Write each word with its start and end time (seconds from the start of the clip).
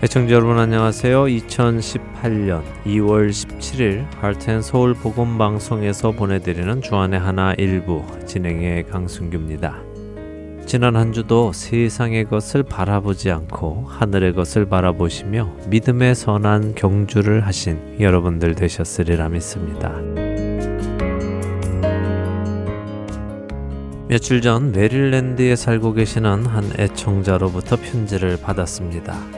애청자 0.00 0.36
여러분 0.36 0.60
안녕하세요. 0.60 1.24
2018년 1.24 2.62
2월 2.84 3.30
17일 3.30 4.08
할텐 4.20 4.62
서울 4.62 4.94
복음방송에서 4.94 6.12
보내드리는 6.12 6.80
주안의 6.82 7.18
하나 7.18 7.52
일부 7.54 8.04
진행의 8.24 8.84
강순규입니다. 8.84 9.82
지난 10.66 10.94
한 10.94 11.12
주도 11.12 11.52
세상의 11.52 12.26
것을 12.26 12.62
바라보지 12.62 13.32
않고 13.32 13.86
하늘의 13.88 14.34
것을 14.34 14.66
바라보시며 14.66 15.56
믿음의 15.66 16.14
선한 16.14 16.76
경주를 16.76 17.44
하신 17.44 17.96
여러분들 17.98 18.54
되셨으리라 18.54 19.28
믿습니다. 19.30 19.92
며칠 24.06 24.40
전 24.42 24.70
메릴랜드에 24.70 25.56
살고 25.56 25.94
계시는 25.94 26.46
한 26.46 26.70
애청자로부터 26.78 27.76
편지를 27.76 28.40
받았습니다. 28.40 29.37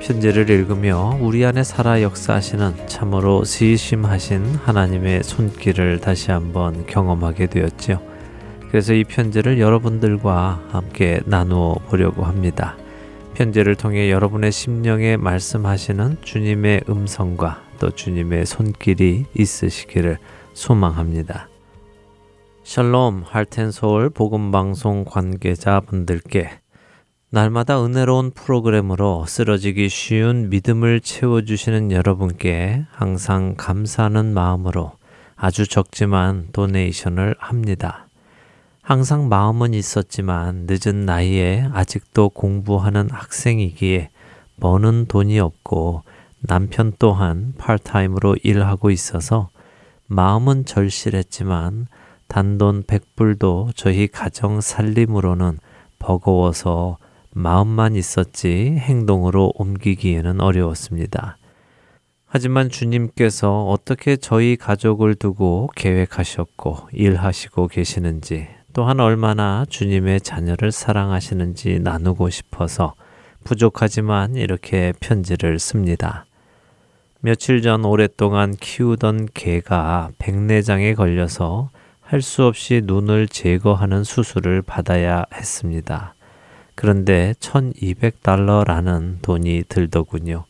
편지를 0.00 0.48
읽으며 0.48 1.18
우리 1.20 1.44
안에 1.44 1.62
살아 1.62 2.00
역사하시는 2.00 2.86
참으로 2.86 3.44
시심하신 3.44 4.56
하나님의 4.56 5.22
손길을 5.22 6.00
다시 6.00 6.30
한번 6.30 6.86
경험하게 6.86 7.46
되었지요. 7.46 8.00
그래서 8.70 8.94
이 8.94 9.04
편지를 9.04 9.60
여러분들과 9.60 10.64
함께 10.70 11.20
나누어 11.26 11.74
보려고 11.88 12.24
합니다. 12.24 12.76
편지를 13.34 13.74
통해 13.74 14.10
여러분의 14.10 14.52
심령에 14.52 15.18
말씀하시는 15.18 16.16
주님의 16.22 16.84
음성과 16.88 17.62
또 17.78 17.90
주님의 17.90 18.46
손길이 18.46 19.26
있으시기를 19.34 20.18
소망합니다. 20.54 21.48
샬롬 22.64 23.24
할텐서울 23.26 24.10
복음방송 24.10 25.04
관계자분들께 25.04 26.59
날마다 27.32 27.84
은혜로운 27.84 28.32
프로그램으로 28.32 29.24
쓰러지기 29.24 29.88
쉬운 29.88 30.50
믿음을 30.50 31.00
채워주시는 31.00 31.92
여러분께 31.92 32.86
항상 32.90 33.54
감사하는 33.56 34.34
마음으로 34.34 34.90
아주 35.36 35.68
적지만 35.68 36.48
도네이션을 36.52 37.36
합니다. 37.38 38.08
항상 38.82 39.28
마음은 39.28 39.74
있었지만 39.74 40.66
늦은 40.68 41.06
나이에 41.06 41.68
아직도 41.72 42.30
공부하는 42.30 43.08
학생이기에 43.10 44.10
버는 44.58 45.06
돈이 45.06 45.38
없고 45.38 46.02
남편 46.40 46.92
또한 46.98 47.54
팔타임으로 47.58 48.38
일하고 48.42 48.90
있어서 48.90 49.50
마음은 50.08 50.64
절실했지만 50.64 51.86
단돈 52.26 52.82
100불도 52.82 53.70
저희 53.76 54.08
가정 54.08 54.60
살림으로는 54.60 55.60
버거워서 56.00 56.98
마음만 57.32 57.96
있었지 57.96 58.76
행동으로 58.78 59.52
옮기기에는 59.54 60.40
어려웠습니다. 60.40 61.36
하지만 62.26 62.68
주님께서 62.68 63.66
어떻게 63.66 64.16
저희 64.16 64.56
가족을 64.56 65.14
두고 65.14 65.70
계획하셨고 65.74 66.88
일하시고 66.92 67.68
계시는지 67.68 68.48
또한 68.72 69.00
얼마나 69.00 69.64
주님의 69.68 70.20
자녀를 70.20 70.70
사랑하시는지 70.70 71.80
나누고 71.80 72.30
싶어서 72.30 72.94
부족하지만 73.42 74.36
이렇게 74.36 74.92
편지를 75.00 75.58
씁니다. 75.58 76.24
며칠 77.20 77.62
전 77.62 77.84
오랫동안 77.84 78.54
키우던 78.54 79.28
개가 79.34 80.10
백내장에 80.18 80.94
걸려서 80.94 81.70
할 82.00 82.22
수 82.22 82.44
없이 82.44 82.82
눈을 82.84 83.28
제거하는 83.28 84.02
수술을 84.02 84.62
받아야 84.62 85.24
했습니다. 85.32 86.14
그런데 86.74 87.34
1200달러라는 87.40 89.22
돈이 89.22 89.64
들더군요. 89.68 90.44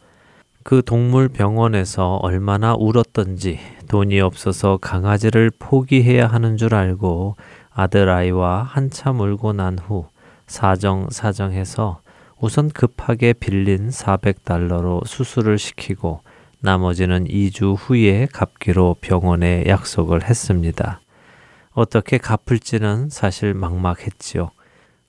그 0.62 0.82
동물 0.84 1.28
병원에서 1.28 2.16
얼마나 2.16 2.74
울었던지 2.74 3.58
돈이 3.88 4.20
없어서 4.20 4.78
강아지를 4.80 5.50
포기해야 5.58 6.26
하는 6.26 6.56
줄 6.56 6.74
알고 6.74 7.36
아들 7.70 8.10
아이와 8.10 8.62
한참 8.62 9.20
울고 9.20 9.54
난 9.54 9.78
후 9.78 10.06
사정사정해서 10.46 12.00
우선 12.40 12.68
급하게 12.70 13.32
빌린 13.32 13.88
400달러로 13.90 15.06
수술을 15.06 15.58
시키고 15.58 16.20
나머지는 16.60 17.26
2주 17.26 17.76
후에 17.78 18.26
갚기로 18.32 18.96
병원에 19.00 19.64
약속을 19.66 20.24
했습니다. 20.24 21.00
어떻게 21.72 22.18
갚을지는 22.18 23.08
사실 23.10 23.54
막막했지요. 23.54 24.50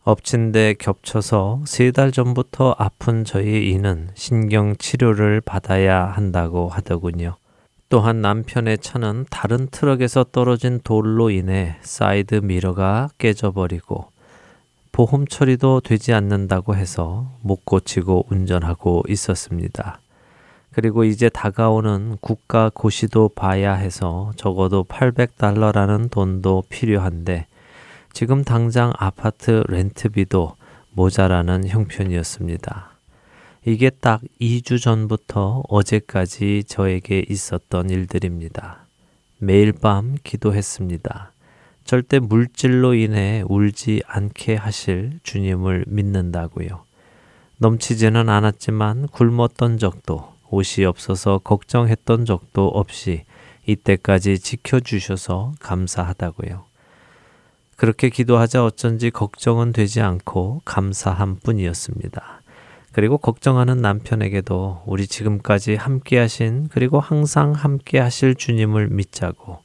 엎친 0.04 0.52
데 0.52 0.74
겹쳐서 0.74 1.62
세 1.66 1.92
달 1.92 2.12
전부터 2.12 2.76
아픈 2.80 3.24
저희 3.24 3.70
이는 3.70 4.10
신경 4.16 4.76
치료를 4.76 5.42
받아야 5.42 6.06
한다고 6.06 6.70
하더군요. 6.70 7.36
또한 7.90 8.22
남편의 8.22 8.80
차는 8.80 9.26
다른 9.30 9.68
트럭에서 9.70 10.26
떨어진 10.32 10.80
돌로 10.84 11.30
인해 11.30 11.76
사이드 11.82 12.36
미러가 12.36 13.10
깨져버리고 13.20 14.08
보험 14.92 15.28
처리도 15.28 15.82
되지 15.82 16.14
않는다고 16.14 16.76
해서 16.76 17.28
못 17.42 17.64
고치고 17.66 18.28
운전하고 18.30 19.04
있었습니다. 19.08 20.00
그리고 20.72 21.04
이제 21.04 21.30
다가오는 21.30 22.18
국가 22.22 22.72
고시도 22.74 23.30
봐야 23.36 23.74
해서 23.74 24.32
적어도 24.38 24.84
800달러라는 24.86 26.10
돈도 26.10 26.64
필요한데 26.70 27.46
지금 28.14 28.44
당장 28.44 28.94
아파트 28.98 29.64
렌트비도 29.68 30.56
모자라는 30.92 31.68
형편이었습니다. 31.68 32.92
이게 33.66 33.90
딱 33.90 34.22
2주 34.40 34.82
전부터 34.82 35.64
어제까지 35.70 36.64
저에게 36.68 37.24
있었던 37.30 37.90
일들입니다. 37.90 38.86
매일 39.38 39.72
밤 39.72 40.18
기도했습니다. 40.24 41.32
절대 41.84 42.20
물질로 42.20 42.94
인해 42.94 43.44
울지 43.48 44.04
않게 44.08 44.56
하실 44.56 45.20
주님을 45.24 45.86
믿는다고요. 45.88 46.84
넘치지는 47.58 48.30
않았지만 48.30 49.08
굶었던 49.08 49.78
적도 49.78 50.34
옷이 50.50 50.86
없어서 50.86 51.40
걱정했던 51.40 52.26
적도 52.26 52.68
없이 52.68 53.24
이때까지 53.66 54.40
지켜주셔서 54.40 55.54
감사하다고요. 55.60 56.71
그렇게 57.82 58.10
기도하자 58.10 58.64
어쩐지 58.64 59.10
걱정은 59.10 59.74
되지 59.74 60.02
않고 60.02 60.62
감사함 60.66 61.38
뿐이었습니다. 61.38 62.42
그리고 62.92 63.18
걱정하는 63.18 63.78
남편에게도 63.78 64.84
우리 64.86 65.08
지금까지 65.08 65.78
함께 65.78 66.20
하신 66.20 66.68
그리고 66.70 67.00
항상 67.00 67.54
함께 67.54 67.98
하실 67.98 68.36
주님을 68.36 68.90
믿자고 68.90 69.64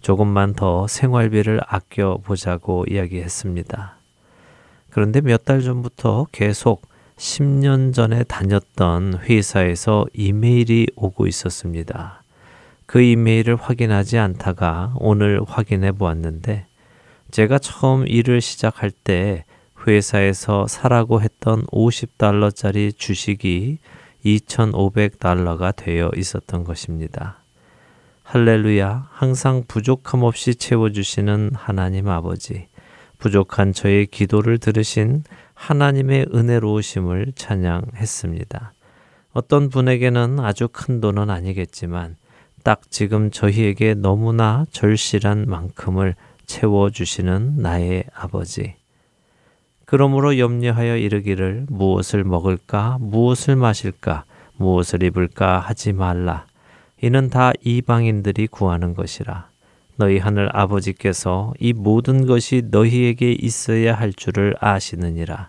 조금만 0.00 0.54
더 0.54 0.86
생활비를 0.86 1.60
아껴 1.66 2.18
보자고 2.24 2.86
이야기했습니다. 2.88 3.94
그런데 4.88 5.20
몇 5.20 5.44
달 5.44 5.60
전부터 5.60 6.28
계속 6.32 6.88
10년 7.18 7.92
전에 7.92 8.24
다녔던 8.24 9.18
회사에서 9.24 10.06
이메일이 10.14 10.86
오고 10.96 11.26
있었습니다. 11.26 12.22
그 12.86 13.02
이메일을 13.02 13.56
확인하지 13.56 14.16
않다가 14.16 14.94
오늘 14.96 15.42
확인해 15.46 15.92
보았는데 15.92 16.69
제가 17.30 17.58
처음 17.58 18.06
일을 18.06 18.40
시작할 18.40 18.90
때 18.90 19.44
회사에서 19.86 20.66
사라고 20.66 21.22
했던 21.22 21.64
50달러짜리 21.66 22.96
주식이 22.96 23.78
2,500달러가 24.24 25.74
되어 25.74 26.10
있었던 26.16 26.64
것입니다. 26.64 27.42
할렐루야, 28.22 29.08
항상 29.10 29.64
부족함 29.66 30.22
없이 30.22 30.54
채워주시는 30.54 31.52
하나님 31.54 32.08
아버지, 32.08 32.68
부족한 33.18 33.72
저의 33.72 34.06
기도를 34.06 34.58
들으신 34.58 35.24
하나님의 35.54 36.26
은혜로우심을 36.32 37.32
찬양했습니다. 37.34 38.72
어떤 39.32 39.68
분에게는 39.68 40.38
아주 40.40 40.68
큰 40.70 41.00
돈은 41.00 41.30
아니겠지만, 41.30 42.16
딱 42.62 42.82
지금 42.90 43.30
저희에게 43.30 43.94
너무나 43.94 44.64
절실한 44.70 45.46
만큼을 45.48 46.14
채워주시는 46.50 47.58
나의 47.58 48.04
아버지. 48.12 48.74
그러므로 49.84 50.36
염려하여 50.36 50.96
이르기를 50.96 51.66
무엇을 51.68 52.24
먹을까, 52.24 52.98
무엇을 53.00 53.54
마실까, 53.54 54.24
무엇을 54.56 55.04
입을까 55.04 55.60
하지 55.60 55.92
말라. 55.92 56.46
이는 57.02 57.30
다 57.30 57.52
이방인들이 57.62 58.48
구하는 58.48 58.94
것이라. 58.94 59.48
너희 59.96 60.18
하늘 60.18 60.48
아버지께서 60.52 61.54
이 61.60 61.72
모든 61.72 62.26
것이 62.26 62.62
너희에게 62.68 63.32
있어야 63.32 63.94
할 63.94 64.12
줄을 64.12 64.54
아시느니라. 64.60 65.48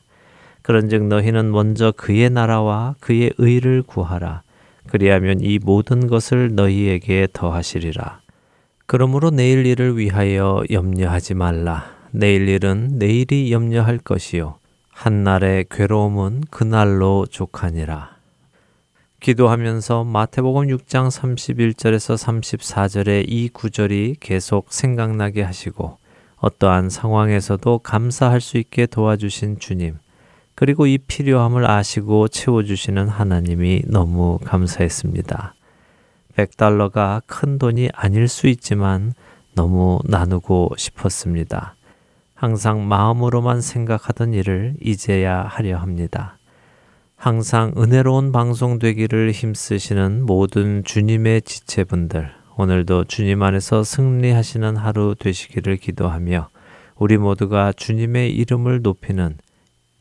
그런즉 0.62 1.07
너희는 1.07 1.51
먼저 1.51 1.92
그의 1.92 2.30
나라와 2.30 2.95
그의 3.00 3.33
의를 3.38 3.81
구하라. 3.81 4.44
그리하면 4.88 5.39
이 5.42 5.57
모든 5.57 6.07
것을 6.07 6.54
너희에게 6.54 7.27
더하시리라. 7.33 8.20
그러므로 8.91 9.29
내일 9.29 9.65
일을 9.65 9.97
위하여 9.97 10.63
염려하지 10.69 11.33
말라. 11.33 11.95
내일 12.11 12.49
일은 12.49 12.89
내일이 12.95 13.49
염려할 13.53 13.99
것이요. 13.99 14.55
한날의 14.89 15.67
괴로움은 15.71 16.41
그날로 16.49 17.25
족하니라. 17.25 18.17
기도하면서 19.21 20.03
마태복음 20.03 20.67
6장 20.67 21.07
31절에서 21.07 22.17
34절의 22.17 23.27
이 23.29 23.47
구절이 23.47 24.17
계속 24.19 24.73
생각나게 24.73 25.41
하시고 25.41 25.97
어떠한 26.39 26.89
상황에서도 26.89 27.77
감사할 27.77 28.41
수 28.41 28.57
있게 28.57 28.87
도와주신 28.87 29.59
주님, 29.59 29.99
그리고 30.53 30.85
이 30.85 30.97
필요함을 30.97 31.65
아시고 31.65 32.27
채워주시는 32.27 33.07
하나님이 33.07 33.83
너무 33.87 34.37
감사했습니다. 34.44 35.55
100달러가 36.36 37.22
큰 37.25 37.57
돈이 37.57 37.89
아닐 37.94 38.28
수 38.28 38.48
있지만 38.48 39.13
너무 39.54 40.00
나누고 40.06 40.72
싶었습니다. 40.78 41.75
항상 42.33 42.88
마음으로만 42.88 43.62
생각하던 43.62 44.33
일을 44.33 44.75
이제야 44.81 45.44
하려 45.44 45.78
합니다. 45.78 46.38
항상 47.16 47.74
은혜로운 47.78 48.31
방송 48.31 48.80
되기를 48.80 49.31
힘쓰시는 49.31 50.25
모든 50.25 50.83
주님의 50.83 51.44
지체분들, 51.44 52.31
오늘도 52.57 53.04
주님 53.04 53.44
안에서 53.44 53.83
승리하시는 53.83 54.75
하루 54.75 55.16
되시기를 55.19 55.78
기도하며 55.78 56.50
우리 56.95 57.18
모두가 57.18 57.74
주님의 57.74 58.31
이름을 58.36 58.81
높이는 58.81 59.38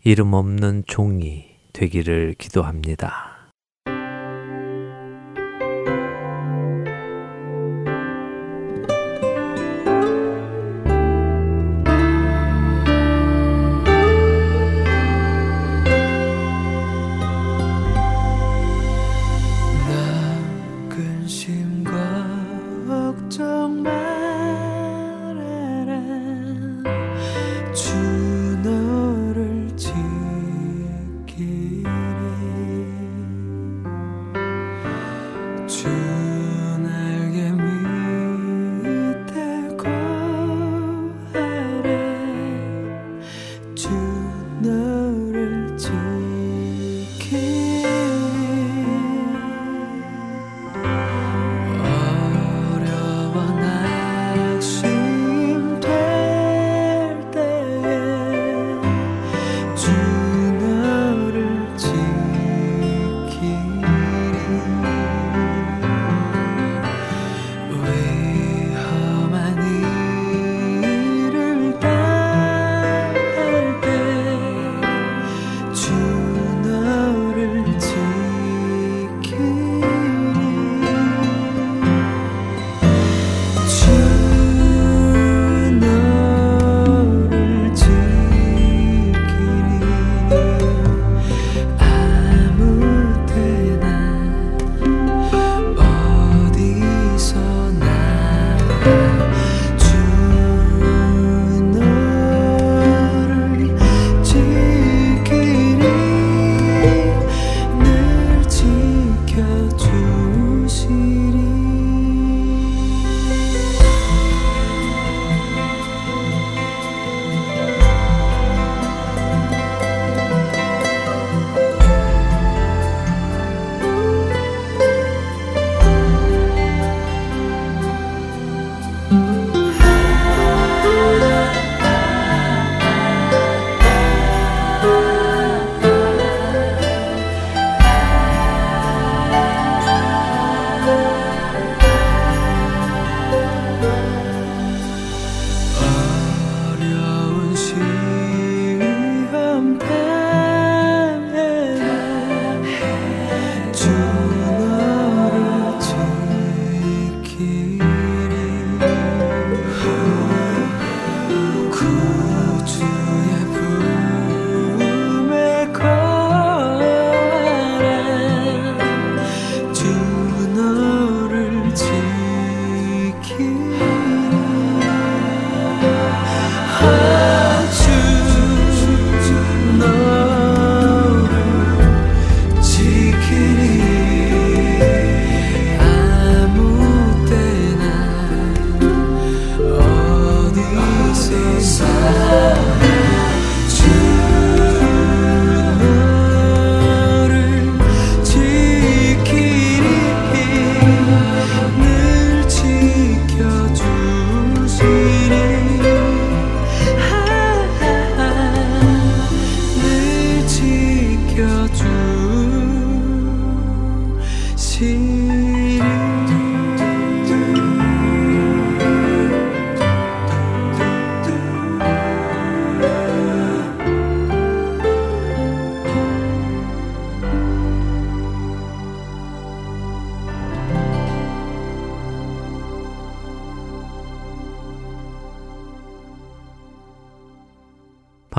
이름 0.03 0.33
없는 0.33 0.85
종이 0.87 1.45
되기를 1.75 2.37
기도합니다. 2.39 3.30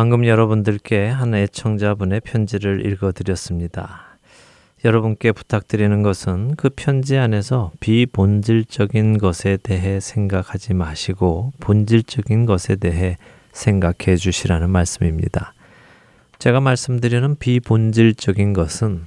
방금 0.01 0.25
여러분들께 0.25 1.09
한 1.09 1.35
애청자분의 1.35 2.21
편지를 2.21 2.87
읽어드렸습니다. 2.87 4.17
여러분께 4.83 5.31
부탁드리는 5.31 6.01
것은 6.01 6.55
그 6.55 6.71
편지 6.75 7.19
안에서 7.19 7.71
비본질적인 7.81 9.19
것에 9.19 9.59
대해 9.61 9.99
생각하지 9.99 10.73
마시고 10.73 11.53
본질적인 11.59 12.47
것에 12.47 12.77
대해 12.77 13.17
생각해 13.51 14.15
주시라는 14.17 14.71
말씀입니다. 14.71 15.53
제가 16.39 16.61
말씀드리는 16.61 17.35
비본질적인 17.35 18.53
것은 18.53 19.03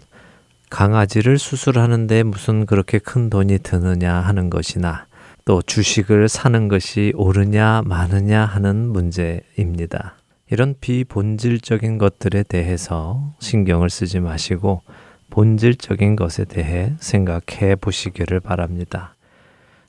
강아지를 0.70 1.40
수술하는데 1.40 2.22
무슨 2.22 2.66
그렇게 2.66 3.00
큰 3.00 3.30
돈이 3.30 3.58
드느냐 3.64 4.14
하는 4.14 4.48
것이나 4.48 5.06
또 5.44 5.60
주식을 5.60 6.28
사는 6.28 6.68
것이 6.68 7.12
옳으냐 7.16 7.82
마느냐 7.84 8.44
하는 8.44 8.90
문제입니다. 8.90 10.18
이런 10.54 10.76
비본질적인 10.80 11.98
것들에 11.98 12.44
대해서 12.44 13.34
신경을 13.40 13.90
쓰지 13.90 14.20
마시고 14.20 14.82
본질적인 15.30 16.14
것에 16.14 16.44
대해 16.44 16.92
생각해 17.00 17.74
보시기를 17.74 18.38
바랍니다. 18.38 19.16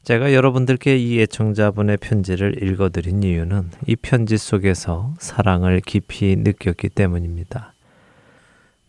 제가 0.01 0.33
여러분들께 0.33 0.97
이 0.97 1.21
애청자분의 1.21 1.97
편지를 1.97 2.63
읽어드린 2.63 3.21
이유는 3.21 3.69
이 3.85 3.95
편지 3.95 4.39
속에서 4.39 5.13
사랑을 5.19 5.81
깊이 5.81 6.35
느꼈기 6.35 6.89
때문입니다. 6.89 7.75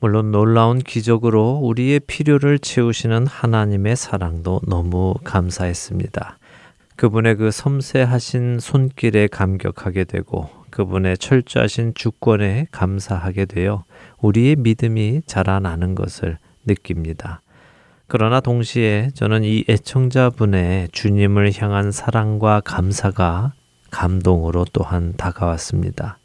물론 0.00 0.32
놀라운 0.32 0.78
기적으로 0.78 1.60
우리의 1.62 2.00
필요를 2.00 2.58
채우시는 2.58 3.26
하나님의 3.26 3.96
사랑도 3.96 4.62
너무 4.66 5.12
감사했습니다. 5.24 6.38
그분의 6.96 7.34
그 7.36 7.50
섬세하신 7.50 8.60
손길에 8.60 9.26
감격하게 9.26 10.04
되고 10.04 10.55
그분의 10.70 11.18
철저하신 11.18 11.94
주권에 11.94 12.66
감사하게 12.70 13.46
되어 13.46 13.84
우리의 14.20 14.56
믿음이 14.56 15.22
자라나는 15.26 15.94
것을 15.94 16.38
느낍니다. 16.64 17.40
그러나 18.08 18.40
동시에 18.40 19.10
저는 19.14 19.42
이 19.44 19.64
애청자분의 19.68 20.90
주님을 20.92 21.52
향한 21.58 21.90
사랑과 21.90 22.60
감사가 22.60 23.52
감동으로 23.90 24.64
또한 24.72 25.14
다가왔습니다. 25.16 26.18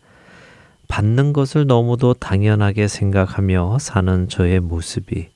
받는 0.88 1.34
것을 1.34 1.66
너무도 1.68 2.14
당연하게 2.16 2.88
생각하며 2.88 3.78
사는 3.80 4.28
저의 4.28 4.60
모습이 4.60 5.30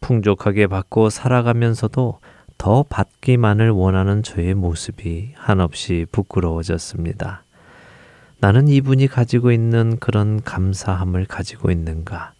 풍족하게 0.00 0.68
받고 0.68 1.10
살아가면서도 1.10 2.20
더 2.56 2.84
받기만을 2.84 3.70
원하는 3.70 4.22
저의 4.22 4.54
모습이 4.54 5.32
한없이 5.34 6.06
부끄러워졌습니다. 6.12 7.41
나는 8.42 8.66
이분이 8.66 9.06
가지고 9.06 9.52
있는 9.52 10.00
그런 10.00 10.42
감사함을 10.42 11.26
가지고 11.26 11.70
있는가 11.70 12.32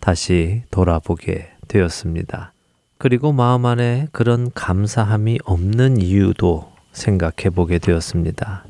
다시 0.00 0.62
돌아보게 0.70 1.50
되었습니다. 1.68 2.54
그리고 2.96 3.32
마음 3.32 3.66
안에 3.66 4.06
그런 4.10 4.50
감사함이 4.54 5.40
없는 5.44 6.00
이유도 6.00 6.72
생각해 6.92 7.50
보게 7.54 7.78
되었습니다. 7.78 8.64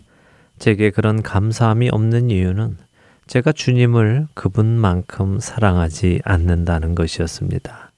제게 0.59 0.91
그런 0.91 1.23
감사함이 1.23 1.91
없는 1.91 2.29
이유는 2.29 2.77
제가 3.29 3.53
주님을 3.53 4.27
그분만큼 4.35 5.39
사랑하지 5.39 6.23
않는다는 6.25 6.97
것이었습니다. 6.97 7.93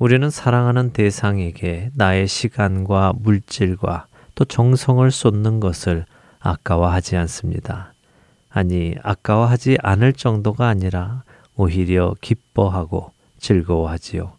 우리는 0.00 0.30
사랑하는 0.30 0.92
대상에게 0.92 1.90
나의 1.94 2.26
시간과 2.26 3.12
물질과 3.20 4.08
또 4.34 4.44
정성을 4.44 5.08
쏟는 5.12 5.60
것을 5.60 6.06
아까워하지 6.44 7.16
않습니다. 7.16 7.92
아니, 8.50 8.94
아까워하지 9.02 9.78
않을 9.82 10.12
정도가 10.12 10.68
아니라 10.68 11.24
오히려 11.56 12.14
기뻐하고 12.20 13.12
즐거워하지요. 13.38 14.32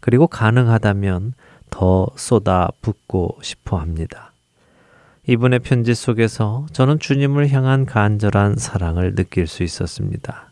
그리고 0.00 0.26
가능하다면 0.26 1.34
더 1.70 2.08
쏟아 2.16 2.68
붓고 2.82 3.38
싶어 3.42 3.78
합니다. 3.78 4.32
이분의 5.26 5.60
편지 5.60 5.94
속에서 5.94 6.66
저는 6.72 6.98
주님을 6.98 7.50
향한 7.50 7.86
간절한 7.86 8.56
사랑을 8.56 9.14
느낄 9.14 9.46
수 9.46 9.62
있었습니다. 9.62 10.50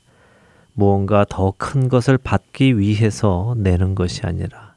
무언가 0.72 1.26
더 1.28 1.52
큰 1.58 1.90
것을 1.90 2.16
받기 2.16 2.78
위해서 2.78 3.54
내는 3.58 3.94
것이 3.94 4.22
아니라 4.24 4.74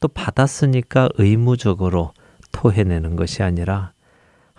또 0.00 0.06
받았으니까 0.06 1.08
의무적으로 1.14 2.12
토해내는 2.52 3.16
것이 3.16 3.42
아니라 3.42 3.92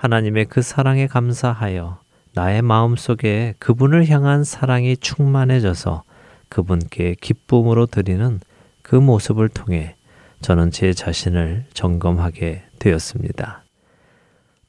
하나님의 0.04 0.48
그 0.48 0.62
사랑에 0.62 1.08
감사하여 1.08 2.02
나의 2.34 2.62
마음 2.62 2.98
속에 2.98 3.56
그분을 3.58 4.10
향한 4.10 4.44
사랑이 4.44 4.98
충만해져서 4.98 6.04
그분께 6.50 7.16
기쁨으로 7.22 7.86
드리는 7.86 8.42
그 8.82 8.98
모습을 8.98 9.48
통해 9.48 9.96
저는 10.42 10.72
제 10.72 10.92
자신을 10.92 11.68
점검하게 11.74 12.64
되었습니다. 12.80 13.64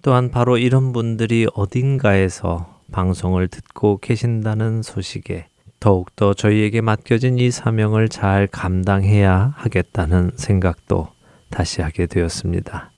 또한 0.03 0.31
바로 0.31 0.57
이런 0.57 0.93
분들이 0.93 1.49
어딘가에서 1.53 2.79
방송을 2.93 3.49
듣고 3.49 3.99
계신다는 3.99 4.83
소식에 4.83 5.49
더욱더 5.81 6.33
저희에게 6.33 6.81
맡겨진 6.81 7.41
이 7.41 7.51
사명을 7.51 8.09
잘 8.09 8.47
감당해야 8.47 9.55
하겠다는 9.57 10.31
생각도 10.37 11.09
다시 11.51 11.83
하게 11.83 12.07
되었습니다. 12.07 12.94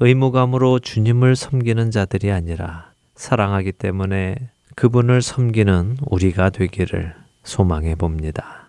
의무감으로 0.00 0.80
주님을 0.80 1.36
섬기는 1.36 1.90
자들이 1.90 2.32
아니라 2.32 2.92
사랑하기 3.14 3.72
때문에 3.72 4.50
그분을 4.74 5.22
섬기는 5.22 5.98
우리가 6.06 6.50
되기를 6.50 7.14
소망해 7.44 7.94
봅니다. 7.94 8.63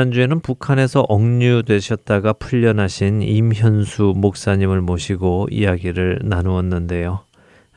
지난주에는 0.00 0.40
북한에서 0.40 1.00
억류되셨다가 1.00 2.32
풀려나신 2.34 3.20
임현수 3.20 4.14
목사님을 4.16 4.80
모시고 4.80 5.48
이야기를 5.50 6.20
나누었는데요. 6.22 7.20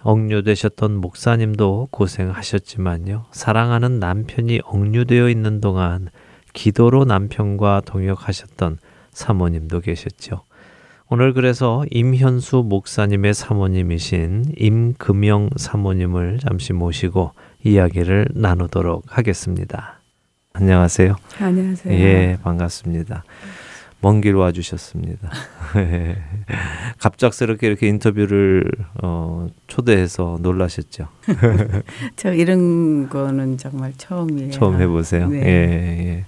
억류되셨던 0.02 0.96
목사님도 0.98 1.90
고생하셨지만요. 1.92 3.26
사랑하는 3.32 4.00
남편이 4.00 4.62
억류되어 4.64 5.30
있는 5.30 5.60
동안 5.60 6.10
기도로 6.54 7.04
남편과 7.04 7.82
동역하셨던 7.86 8.78
사모님도 9.12 9.82
계셨죠. 9.82 10.44
오늘 11.10 11.34
그래서 11.34 11.84
임현수 11.92 12.64
목사님의 12.68 13.34
사모님이신 13.34 14.54
임금영 14.58 15.50
사모님을 15.58 16.40
잠시 16.40 16.72
모시고 16.72 17.32
이야기를 17.66 18.30
나누도록 18.34 19.04
하겠습니다. 19.08 20.03
안녕하세요. 20.56 21.16
안녕하세요. 21.40 21.94
예, 21.96 22.38
반갑습니다. 22.44 23.24
먼길 24.02 24.36
와주셨습니다. 24.36 25.32
갑작스럽게 27.00 27.66
이렇게 27.66 27.88
인터뷰를 27.88 28.64
어, 29.02 29.48
초대해서 29.66 30.38
놀라셨죠? 30.42 31.08
저 32.16 32.34
이런 32.34 33.10
거는 33.10 33.58
정말 33.58 33.94
처음이에요. 33.98 34.52
처음 34.52 34.80
해보세요. 34.80 35.28
네. 35.28 35.40
예, 35.40 36.06
예. 36.08 36.26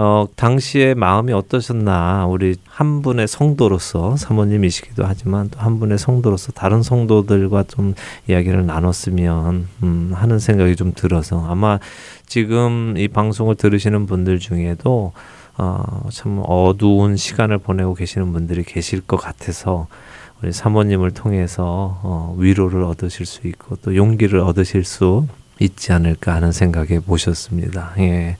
어, 0.00 0.28
당시에 0.36 0.94
마음이 0.94 1.32
어떠셨나 1.32 2.26
우리 2.26 2.54
한 2.66 3.02
분의 3.02 3.26
성도로서 3.26 4.16
사모님이시기도 4.16 5.04
하지만 5.04 5.48
또 5.50 5.58
한 5.58 5.80
분의 5.80 5.98
성도로서 5.98 6.52
다른 6.52 6.84
성도들과 6.84 7.64
좀 7.64 7.94
이야기를 8.28 8.64
나눴으면 8.64 9.66
음, 9.82 10.12
하는 10.14 10.38
생각이 10.38 10.76
좀 10.76 10.92
들어서 10.94 11.44
아마 11.48 11.80
지금 12.26 12.94
이 12.96 13.08
방송을 13.08 13.56
들으시는 13.56 14.06
분들 14.06 14.38
중에도 14.38 15.12
어, 15.56 16.08
참 16.12 16.42
어두운 16.46 17.16
시간을 17.16 17.58
보내고 17.58 17.94
계시는 17.94 18.32
분들이 18.32 18.62
계실 18.62 19.00
것 19.00 19.16
같아서 19.16 19.88
우리 20.40 20.52
사모님을 20.52 21.10
통해서 21.10 21.98
어, 22.04 22.36
위로를 22.38 22.84
얻으실 22.84 23.26
수 23.26 23.48
있고 23.48 23.74
또 23.82 23.96
용기를 23.96 24.38
얻으실 24.38 24.84
수 24.84 25.26
있지 25.58 25.92
않을까 25.92 26.36
하는 26.36 26.52
생각에 26.52 27.00
모셨습니다. 27.04 27.94
예. 27.98 28.36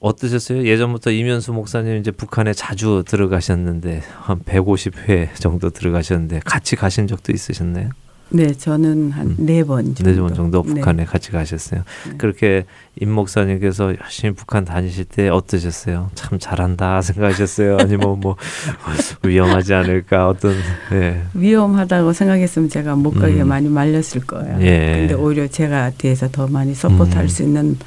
어떠셨어요? 0.00 0.66
예전부터 0.66 1.10
이면수 1.10 1.52
목사님 1.52 1.96
이제 1.96 2.10
북한에 2.10 2.52
자주 2.52 3.02
들어가셨는데 3.06 4.02
한 4.20 4.40
150회 4.40 5.34
정도 5.38 5.70
들어가셨는데 5.70 6.40
같이 6.44 6.76
가신 6.76 7.06
적도 7.06 7.32
있으셨나요? 7.32 7.90
네, 8.28 8.52
저는 8.52 9.12
한 9.12 9.36
네번 9.38 9.86
음. 9.86 9.94
정도. 9.94 10.10
네번 10.10 10.34
정도 10.34 10.62
네. 10.62 10.74
북한에 10.74 11.04
네. 11.04 11.04
같이 11.04 11.30
가셨어요. 11.30 11.82
네. 12.08 12.16
그렇게 12.18 12.64
임 12.98 13.12
목사님께서 13.12 13.94
열심히 14.02 14.34
북한 14.34 14.64
다니실 14.64 15.04
때 15.04 15.28
어떠셨어요? 15.28 16.10
참 16.14 16.38
잘한다 16.40 17.02
생각하셨어요? 17.02 17.78
아니면 17.78 18.18
뭐 18.18 18.36
위험하지 19.22 19.74
않을까 19.74 20.28
어떤 20.28 20.54
네. 20.90 21.22
위험하다고 21.34 22.12
생각했으면 22.12 22.68
제가 22.68 22.96
못 22.96 23.12
가게 23.12 23.42
음. 23.42 23.48
많이 23.48 23.68
말렸을 23.68 24.22
거예요. 24.26 24.58
예. 24.60 24.96
근데 24.98 25.14
오히려 25.14 25.46
제가 25.46 25.90
뒤에서 25.90 26.28
더 26.28 26.48
많이 26.48 26.74
서포트할 26.74 27.26
음. 27.26 27.28
수 27.28 27.44
있는 27.44 27.78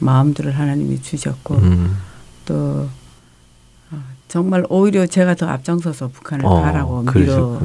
마음들을 0.00 0.58
하나님이 0.58 1.00
주셨고 1.02 1.54
음. 1.56 1.96
또 2.46 2.88
어, 3.90 4.02
정말 4.28 4.64
오히려 4.68 5.06
제가 5.06 5.34
더 5.34 5.46
앞장서서 5.46 6.08
북한을 6.08 6.46
어, 6.46 6.60
가라고 6.60 7.02
밀어 7.14 7.60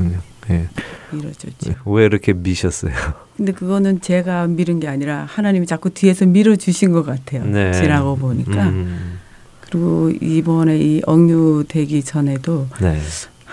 예. 0.50 0.68
밀어줬죠. 1.12 1.70
네. 1.70 1.76
왜 1.86 2.06
이렇게 2.06 2.34
미셨어요? 2.34 2.94
근데 3.36 3.52
그거는 3.52 4.02
제가 4.02 4.48
밀은 4.48 4.80
게 4.80 4.88
아니라 4.88 5.26
하나님이 5.28 5.66
자꾸 5.66 5.90
뒤에서 5.90 6.26
밀어주신 6.26 6.92
것 6.92 7.04
같아요. 7.06 7.46
네. 7.46 7.72
지나고 7.74 8.16
보니까. 8.18 8.70
음. 8.70 9.20
그리고 9.62 10.12
이번에 10.22 10.78
이 10.78 11.02
억류되기 11.06 12.04
전에도 12.04 12.68
네. 12.80 13.02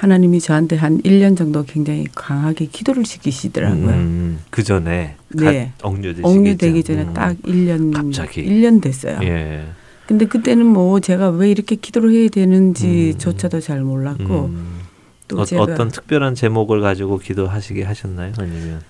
하나님이 0.03 0.41
저한테 0.41 0.75
한 0.75 1.01
1년 1.03 1.37
정도 1.37 1.63
굉장히 1.63 2.09
강하게 2.13 2.67
기도를 2.67 3.05
시키시더라고요. 3.05 3.89
음, 3.91 4.41
그 4.51 4.65
전에 4.65 5.15
네. 5.29 5.73
억류되기, 5.81 6.83
전에 6.83 7.03
음. 7.03 7.15
딱 7.15 7.37
1년 7.43 7.95
갑자기 7.95 8.45
1년 8.45 8.83
됐어요. 8.83 9.21
예. 9.23 9.65
근데 10.09 10.27
그때는 10.27 10.67
뭐 10.67 10.99
제가 10.99 11.31
왜 11.31 11.53
이렇게 11.53 11.77
기도를 11.77 12.13
해야 12.13 12.29
되는지조차도 12.29 13.59
음. 13.59 13.61
잘 13.61 13.81
몰랐고 13.83 14.47
음. 14.47 14.81
또 15.29 15.43
어, 15.43 15.45
제가 15.45 15.63
어떤 15.63 15.89
특별한 15.89 16.35
제목을 16.35 16.81
가지고 16.81 17.19
기도하시게 17.19 17.85
하셨나요? 17.85 18.33
아니면 18.39 18.83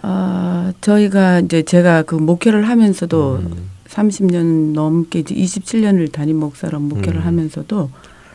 아 0.00 0.72
저희가 0.80 1.40
이제 1.40 1.62
제가 1.62 2.04
그 2.04 2.14
목회를 2.14 2.66
하면서도 2.66 3.40
음. 3.42 3.70
30년 3.88 4.72
넘게 4.72 5.18
이제 5.18 5.34
27년을 5.34 6.10
담임 6.10 6.38
목사로 6.38 6.80
목회를 6.80 7.20
음. 7.20 7.26
하면서도 7.26 7.90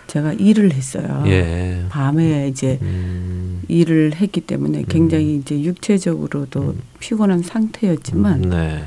제가 0.08 0.34
일을 0.34 0.74
했어요. 0.74 1.24
예. 1.28 1.84
밤에 1.89 2.48
이제 2.48 2.78
음. 2.82 3.62
일을 3.68 4.13
했기 4.15 4.41
때문에 4.41 4.84
굉장히 4.88 5.36
음. 5.36 5.39
이제 5.41 5.60
육체적으로도 5.62 6.60
음. 6.62 6.82
피곤한 7.00 7.41
상태였지만 7.44 8.41
네. 8.41 8.86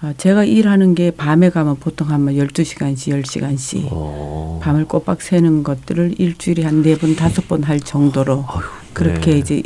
아, 0.00 0.12
제가 0.18 0.44
일하는 0.44 0.94
게 0.94 1.10
밤에 1.10 1.50
가면 1.50 1.76
보통 1.76 2.10
한 2.10 2.26
12시간씩 2.26 3.22
10시간씩 3.22 3.90
오. 3.92 4.60
밤을 4.62 4.84
꼬박 4.86 5.22
새는 5.22 5.62
것들을 5.62 6.14
일주일에 6.18 6.62
한 6.64 6.82
네 6.82 6.96
번, 6.98 7.16
다섯 7.16 7.46
번 7.48 7.62
할 7.64 7.80
정도로 7.80 8.44
어휴, 8.46 8.62
그렇게 8.92 9.32
네. 9.32 9.38
이제 9.38 9.62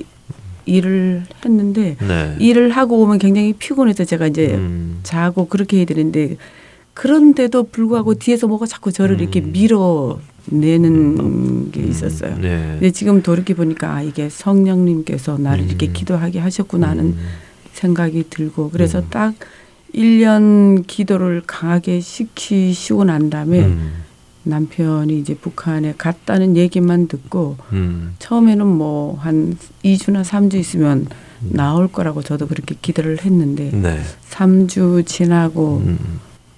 일을 0.66 1.24
했는데 1.44 1.96
네. 2.06 2.36
일을 2.38 2.70
하고 2.70 3.00
오면 3.02 3.18
굉장히 3.18 3.52
피곤해서 3.54 4.04
제가 4.04 4.26
이제 4.26 4.48
음. 4.54 5.00
자고 5.02 5.48
그렇게 5.48 5.78
해야 5.78 5.86
되는데 5.86 6.36
그런데도 6.98 7.68
불구하고 7.70 8.14
뒤에서 8.14 8.48
뭐가 8.48 8.66
자꾸 8.66 8.90
저를 8.90 9.16
음. 9.16 9.20
이렇게 9.20 9.40
밀어 9.40 10.18
내는 10.46 11.18
음. 11.20 11.70
게 11.70 11.80
있었어요. 11.80 12.36
네. 12.38 12.70
근데 12.72 12.90
지금 12.90 13.22
돌이켜 13.22 13.54
보니까 13.54 13.94
아 13.94 14.02
이게 14.02 14.28
성령님께서 14.28 15.38
나를 15.38 15.62
음. 15.62 15.68
이렇게 15.68 15.86
기도하게 15.92 16.40
하셨구나 16.40 16.88
하는 16.88 17.04
음. 17.04 17.18
생각이 17.72 18.24
들고 18.30 18.70
그래서 18.70 18.98
음. 18.98 19.06
딱 19.10 19.34
1년 19.94 20.88
기도를 20.88 21.44
강하게 21.46 22.00
시키시고 22.00 23.04
난 23.04 23.30
다음에 23.30 23.60
음. 23.60 23.92
남편이 24.42 25.20
이제 25.20 25.36
북한에 25.36 25.94
갔다는 25.96 26.56
얘기만 26.56 27.06
듣고 27.06 27.58
음. 27.72 28.16
처음에는 28.18 28.66
뭐 28.66 29.16
한 29.20 29.56
2주나 29.84 30.24
3주 30.24 30.54
있으면 30.54 31.06
나올 31.38 31.86
거라고 31.86 32.22
저도 32.22 32.48
그렇게 32.48 32.74
기대를 32.82 33.24
했는데 33.24 33.70
네. 33.72 34.00
3주 34.30 35.06
지나고 35.06 35.84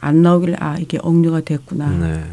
안 0.00 0.22
나오길래 0.22 0.56
아 0.58 0.76
이게 0.78 0.98
억류가 1.00 1.42
됐구나. 1.42 1.90
네. 1.90 2.24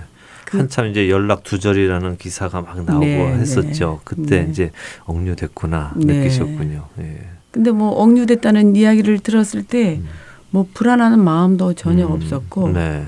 그, 0.45 0.57
한참 0.57 0.87
이제 0.87 1.09
연락 1.09 1.43
두절이라는 1.43 2.17
기사가 2.17 2.61
막 2.61 2.83
나오고 2.83 3.05
네, 3.05 3.17
네. 3.17 3.39
했었죠. 3.39 3.99
네, 3.99 4.01
그때 4.05 4.43
네. 4.43 4.49
이제 4.49 4.71
억류됐구나 5.05 5.93
네. 5.97 6.19
느끼셨군요. 6.19 6.87
예. 6.99 7.27
근데 7.51 7.71
뭐 7.71 7.89
억류됐다는 7.89 8.75
이야기를 8.75 9.19
들었을 9.19 9.63
때뭐 9.63 10.01
음. 10.53 10.65
불안하는 10.73 11.19
마음도 11.19 11.73
전혀 11.73 12.07
음, 12.07 12.13
없었고 12.13 12.69
네. 12.69 13.05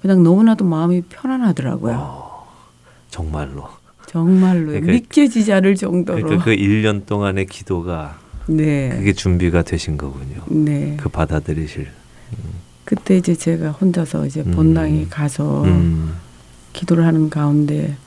그냥 0.00 0.22
너무나도 0.22 0.64
마음이 0.64 1.02
편안하더라고요. 1.08 1.96
어, 1.98 2.46
정말로. 3.10 3.68
정말로 4.06 4.66
그러니까, 4.66 4.92
믿겨지지 4.92 5.52
않을 5.52 5.74
정도로. 5.74 6.22
그러니까 6.22 6.44
그 6.44 6.54
1년 6.54 7.06
동안의 7.06 7.46
기도가 7.46 8.18
네. 8.46 8.88
그게 8.90 9.12
준비가 9.12 9.62
되신 9.62 9.96
거군요. 9.96 10.42
네. 10.46 10.96
그 10.98 11.08
받아들이실. 11.08 11.88
음. 12.32 12.57
그때 12.88 13.18
이제 13.18 13.34
제가 13.34 13.72
혼자서 13.72 14.24
이제 14.24 14.42
본당에 14.42 15.02
음. 15.02 15.06
가서 15.10 15.64
음. 15.64 16.14
기도를 16.72 17.04
하는 17.04 17.28
가운데 17.28 17.98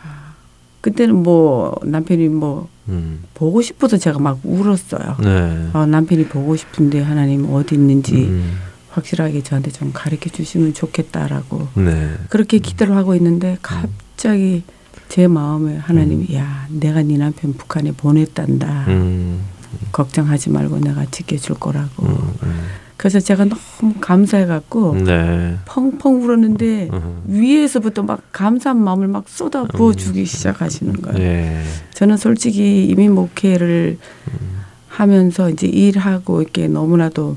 아, 0.00 0.34
그때는 0.80 1.16
뭐 1.16 1.74
남편이 1.82 2.28
뭐 2.28 2.68
음. 2.88 3.24
보고 3.34 3.62
싶어서 3.62 3.96
제가 3.96 4.20
막 4.20 4.38
울었어요. 4.44 5.16
네. 5.24 5.70
아, 5.72 5.86
남편이 5.86 6.26
보고 6.26 6.54
싶은데 6.54 7.02
하나님 7.02 7.52
어디 7.52 7.74
있는지 7.74 8.26
음. 8.26 8.58
확실하게 8.90 9.42
저한테 9.42 9.72
좀 9.72 9.90
가르쳐 9.92 10.30
주시면 10.30 10.74
좋겠다라고 10.74 11.66
네. 11.74 12.14
그렇게 12.28 12.60
기도를 12.60 12.94
하고 12.94 13.16
있는데 13.16 13.58
갑자기 13.60 14.62
제 15.08 15.26
마음에 15.26 15.78
하나님이 15.78 16.28
음. 16.30 16.34
야 16.36 16.68
내가 16.70 17.02
네 17.02 17.16
남편 17.16 17.54
북한에 17.54 17.90
보냈단다. 17.90 18.84
음. 18.86 19.40
걱정하지 19.90 20.50
말고 20.50 20.78
내가 20.78 21.06
지켜줄 21.10 21.56
거라고. 21.56 22.06
음, 23.04 23.06
음. 23.06 23.10
그래서 23.10 23.20
제가 23.20 23.44
너무 23.44 23.94
감사해갖고 24.00 24.96
네. 25.04 25.58
펑펑 25.66 26.22
울었는데 26.22 26.88
음. 26.92 27.22
위에서부터 27.26 28.02
막 28.02 28.22
감사한 28.32 28.82
마음을 28.82 29.08
막 29.08 29.28
쏟아 29.28 29.64
부어주기 29.64 30.20
음. 30.20 30.24
시작하시는 30.24 31.02
거예요. 31.02 31.18
네. 31.18 31.62
저는 31.92 32.16
솔직히 32.16 32.86
이민 32.86 33.12
목회를 33.12 33.98
음. 34.28 34.60
하면서 34.88 35.50
이제 35.50 35.66
일하고 35.66 36.40
이렇게 36.40 36.66
너무나도 36.66 37.36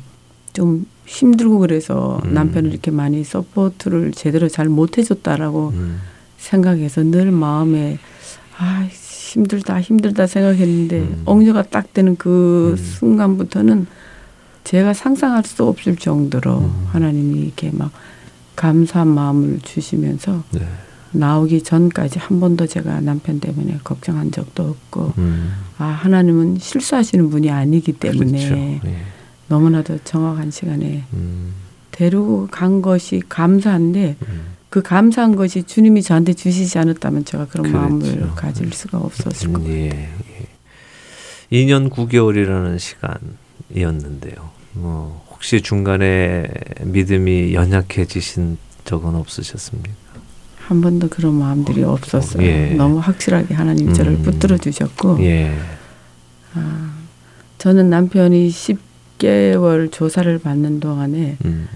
좀 0.53 0.86
힘들고 1.06 1.60
그래서 1.60 2.21
음. 2.25 2.34
남편을 2.34 2.71
이렇게 2.71 2.91
많이 2.91 3.23
support를 3.23 4.13
제대로 4.13 4.47
잘 4.47 4.69
못해줬다라고 4.69 5.73
음. 5.75 5.99
생각해서 6.38 7.03
늘 7.03 7.32
마음에 7.32 7.97
아 8.58 8.88
힘들다 8.91 9.82
힘들다 9.82 10.27
생각했는데 10.27 10.99
음. 10.99 11.21
억류가 11.25 11.62
딱 11.63 11.93
되는 11.93 12.15
그 12.15 12.75
순간부터는 12.77 13.88
제가 14.67 14.93
상상할 14.93 15.45
수 15.45 15.63
없을 15.63 15.95
정도로 15.95 16.58
음. 16.58 16.88
하나님이 16.89 17.39
이렇게 17.39 17.71
막 17.71 17.89
감사한 18.58 19.08
마음을 19.08 19.60
주시면서 19.62 20.43
네. 20.51 20.67
나오기 21.12 21.63
전까지 21.63 22.19
한 22.19 22.41
번도 22.41 22.67
제가 22.67 22.99
남편 22.99 23.39
때문에 23.39 23.80
걱정한 23.86 24.30
적도 24.32 24.63
없고 24.63 25.13
음. 25.19 25.53
아 25.77 25.86
하나님은 25.86 26.58
실수하시는 26.60 27.30
분이 27.30 27.49
아니기 27.49 27.93
때문에 27.93 28.45
그렇죠. 28.45 28.56
예. 28.88 28.97
너무나도 29.47 29.99
정확한 30.03 30.51
시간에 30.51 31.06
음. 31.13 31.53
데리고 31.91 32.49
간 32.51 32.82
것이 32.82 33.21
감사한데 33.30 34.17
음. 34.27 34.41
그 34.69 34.82
감사한 34.82 35.38
것이 35.38 35.63
주님이 35.63 36.01
저한테 36.01 36.34
주시지 36.34 36.77
않았다면 36.77 37.23
제가 37.23 37.47
그런 37.47 37.71
그렇죠. 37.71 37.77
마음을 37.77 38.32
가질 38.36 38.73
수가 38.73 38.97
없었을 38.97 39.53
거예요. 39.53 39.69
예, 39.71 40.10
예. 41.51 41.65
2년 41.65 41.89
9개월이라는 41.89 42.77
시간이었는데요. 43.69 44.56
뭐 44.77 45.25
혹시 45.31 45.61
중간에 45.61 46.47
믿음이 46.83 47.53
연약해지신 47.53 48.57
적은 48.85 49.15
없으셨습니까? 49.15 49.91
한 50.57 50.81
번도 50.81 51.07
그런 51.09 51.35
마음들이 51.35 51.83
없었어요. 51.83 52.43
예. 52.45 52.73
너무 52.73 52.99
확실하게 52.99 53.53
하나님 53.53 53.93
저를 53.93 54.13
음. 54.13 54.23
붙들어 54.23 54.57
주셨고, 54.57 55.19
예. 55.21 55.55
아, 56.53 56.93
저는 57.57 57.89
남편이 57.89 58.49
10개월 58.49 59.91
조사를 59.91 60.37
받는 60.39 60.79
동안에 60.81 61.37
음. 61.45 61.67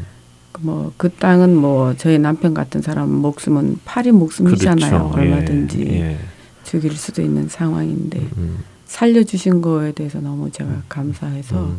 뭐그 0.59 1.09
땅은 1.11 1.55
뭐 1.55 1.95
저희 1.95 2.19
남편 2.19 2.53
같은 2.53 2.81
사람 2.81 3.09
목숨은 3.11 3.79
파리 3.85 4.11
목숨이잖아요. 4.11 5.09
그렇죠. 5.09 5.17
얼마든지 5.17 5.87
예. 5.87 6.17
죽일 6.63 6.95
수도 6.95 7.21
있는 7.21 7.47
상황인데 7.47 8.19
음. 8.37 8.59
살려주신 8.85 9.61
거에 9.61 9.93
대해서 9.93 10.19
너무 10.19 10.51
제가 10.51 10.69
음. 10.69 10.83
감사해서. 10.89 11.73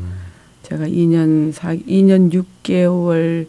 음. 0.72 0.78
제가 0.78 0.86
2년 0.86 1.52
4 1.52 1.74
2년 1.76 2.32
6개월 2.64 3.46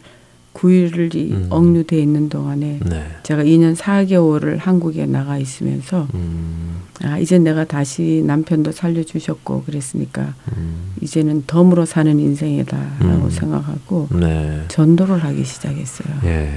9일이 0.54 1.32
음. 1.32 1.46
억류돼 1.50 1.98
있는 1.98 2.28
동안에 2.28 2.78
네. 2.84 3.06
제가 3.24 3.42
2년 3.42 3.74
4개월을 3.74 4.58
한국에 4.58 5.04
나가 5.06 5.36
있으면서 5.36 6.06
음. 6.14 6.76
아 7.02 7.18
이제 7.18 7.38
내가 7.38 7.64
다시 7.64 8.22
남편도 8.24 8.72
살려주셨고 8.72 9.64
그랬으니까 9.64 10.34
음. 10.56 10.92
이제는 11.00 11.44
덤으로 11.46 11.84
사는 11.84 12.18
인생이다라고 12.18 13.24
음. 13.24 13.30
생각하고 13.30 14.08
네. 14.12 14.62
전도를 14.68 15.24
하기 15.24 15.44
시작했어요. 15.44 16.20
예. 16.24 16.50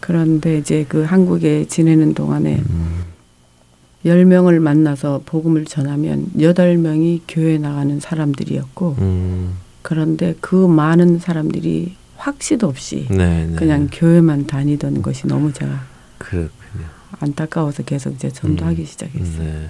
그런데 0.00 0.58
이제 0.58 0.84
그 0.88 1.02
한국에 1.02 1.66
지내는 1.66 2.14
동안에 2.14 2.62
음. 2.68 3.04
10명을 4.04 4.58
만나서 4.60 5.22
복음을 5.26 5.64
전하면 5.64 6.26
8명이 6.36 7.22
교회 7.26 7.58
나가는 7.58 7.98
사람들이었고 7.98 8.96
음. 8.98 9.54
그런데 9.86 10.34
그 10.40 10.56
많은 10.56 11.20
사람들이 11.20 11.94
확시도 12.16 12.66
없이 12.66 13.06
네네. 13.08 13.46
네. 13.46 13.54
그냥 13.54 13.88
교회만 13.92 14.48
다니던 14.48 15.00
것이 15.00 15.28
너무 15.28 15.52
제가 15.52 15.80
그렇군요. 16.18 16.86
안타까워서 17.20 17.84
계속 17.84 18.14
이제 18.14 18.28
전도하기 18.28 18.82
음. 18.82 18.84
시작했어요. 18.84 19.44
네. 19.44 19.68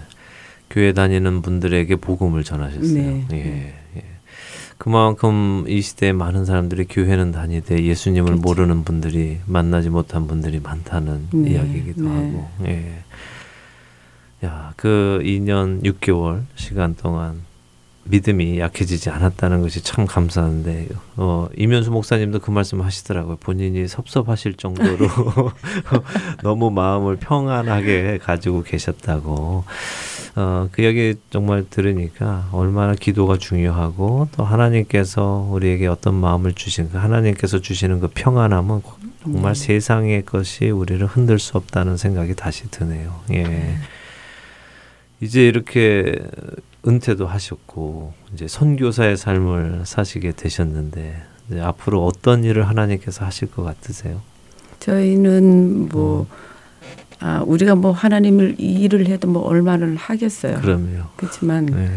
교회 0.71 0.95
다니는 0.95 1.43
분들에게 1.43 1.97
복음을 1.97 2.45
전하셨어요. 2.45 2.95
네. 2.95 3.27
예. 3.31 3.37
네. 3.37 3.75
예. 3.97 4.03
그만큼 4.79 5.67
이 5.69 5.83
시대에 5.83 6.13
많은 6.13 6.47
사람들이 6.47 6.87
교회는 6.87 7.33
다니되 7.33 7.85
예수님을 7.85 8.37
그렇죠. 8.37 8.41
모르는 8.41 8.85
분들이 8.85 9.41
만나지 9.45 9.91
못한 9.91 10.27
분들이 10.27 10.61
많다는 10.61 11.29
네. 11.35 11.51
이야기이기도 11.51 12.05
네. 12.05 12.09
하고. 12.09 12.49
예. 12.65 13.03
야, 14.47 14.73
그 14.77 15.21
2년 15.23 15.83
6개월 15.85 16.45
시간 16.55 16.95
동안 16.95 17.43
믿음이 18.09 18.59
약해지지 18.61 19.11
않았다는 19.11 19.62
것이 19.62 19.83
참 19.83 20.07
감사한데 20.07 20.88
어, 21.16 21.49
이면수 21.57 21.90
목사님도 21.90 22.40
그 22.40 22.51
말씀 22.51 22.81
하시더라고요. 22.81 23.37
본인이 23.37 23.87
섭섭하실 23.88 24.55
정도로 24.55 25.09
너무 26.42 26.71
마음을 26.71 27.16
평안하게 27.16 28.19
가지고 28.23 28.62
계셨다고. 28.62 29.64
어, 30.38 30.69
그 30.71 30.85
얘기 30.85 31.14
정말 31.31 31.64
들으니까 31.69 32.49
얼마나 32.53 32.95
기도가 32.95 33.38
중요하고 33.38 34.29
또 34.37 34.45
하나님께서 34.45 35.49
우리에게 35.51 35.87
어떤 35.87 36.14
마음을 36.14 36.53
주신 36.53 36.90
그 36.90 36.99
하나님께서 36.99 37.61
주시는 37.61 38.01
그 38.01 38.09
평안함은 38.14 38.83
정말 39.23 39.53
음. 39.53 39.55
세상의 39.55 40.27
것이 40.27 40.69
우리를 40.69 41.05
흔들 41.07 41.38
수 41.38 41.57
없다는 41.57 41.97
생각이 41.97 42.35
다시 42.35 42.71
드네요. 42.71 43.19
예. 43.33 43.42
네. 43.45 43.79
이제 45.21 45.47
이렇게 45.47 46.14
은퇴도 46.87 47.27
하셨고 47.27 48.12
이제 48.33 48.46
선교사의 48.49 49.16
삶을 49.16 49.83
사시게 49.85 50.33
되셨는데 50.33 51.22
앞으로 51.61 52.05
어떤 52.05 52.44
일을 52.44 52.68
하나님께서 52.68 53.25
하실 53.25 53.51
것 53.51 53.62
같으세요? 53.62 54.20
저희는 54.81 55.88
뭐 55.88 56.22
음. 56.22 56.27
아, 57.18 57.42
우리가 57.46 57.75
뭐 57.75 57.92
하나님을 57.92 58.57
일을 58.59 59.07
해도 59.09 59.29
뭐 59.29 59.42
얼마를 59.42 59.96
하겠어요. 59.96 60.61
그럼요. 60.61 61.05
그렇지만 61.16 61.66
네. 61.66 61.90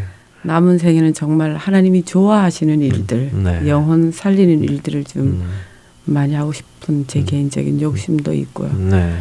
남은 0.43 0.77
생에는 0.77 1.13
정말 1.13 1.55
하나님이 1.55 2.03
좋아하시는 2.03 2.79
일들, 2.79 3.31
음, 3.33 3.43
네. 3.43 3.67
영혼 3.67 4.11
살리는 4.11 4.63
일들을 4.63 5.03
좀 5.03 5.21
음. 5.21 5.49
많이 6.05 6.33
하고 6.33 6.53
싶은 6.53 7.05
제 7.07 7.19
음. 7.19 7.25
개인적인 7.25 7.81
욕심도 7.81 8.33
있고요. 8.33 8.71
네. 8.73 9.17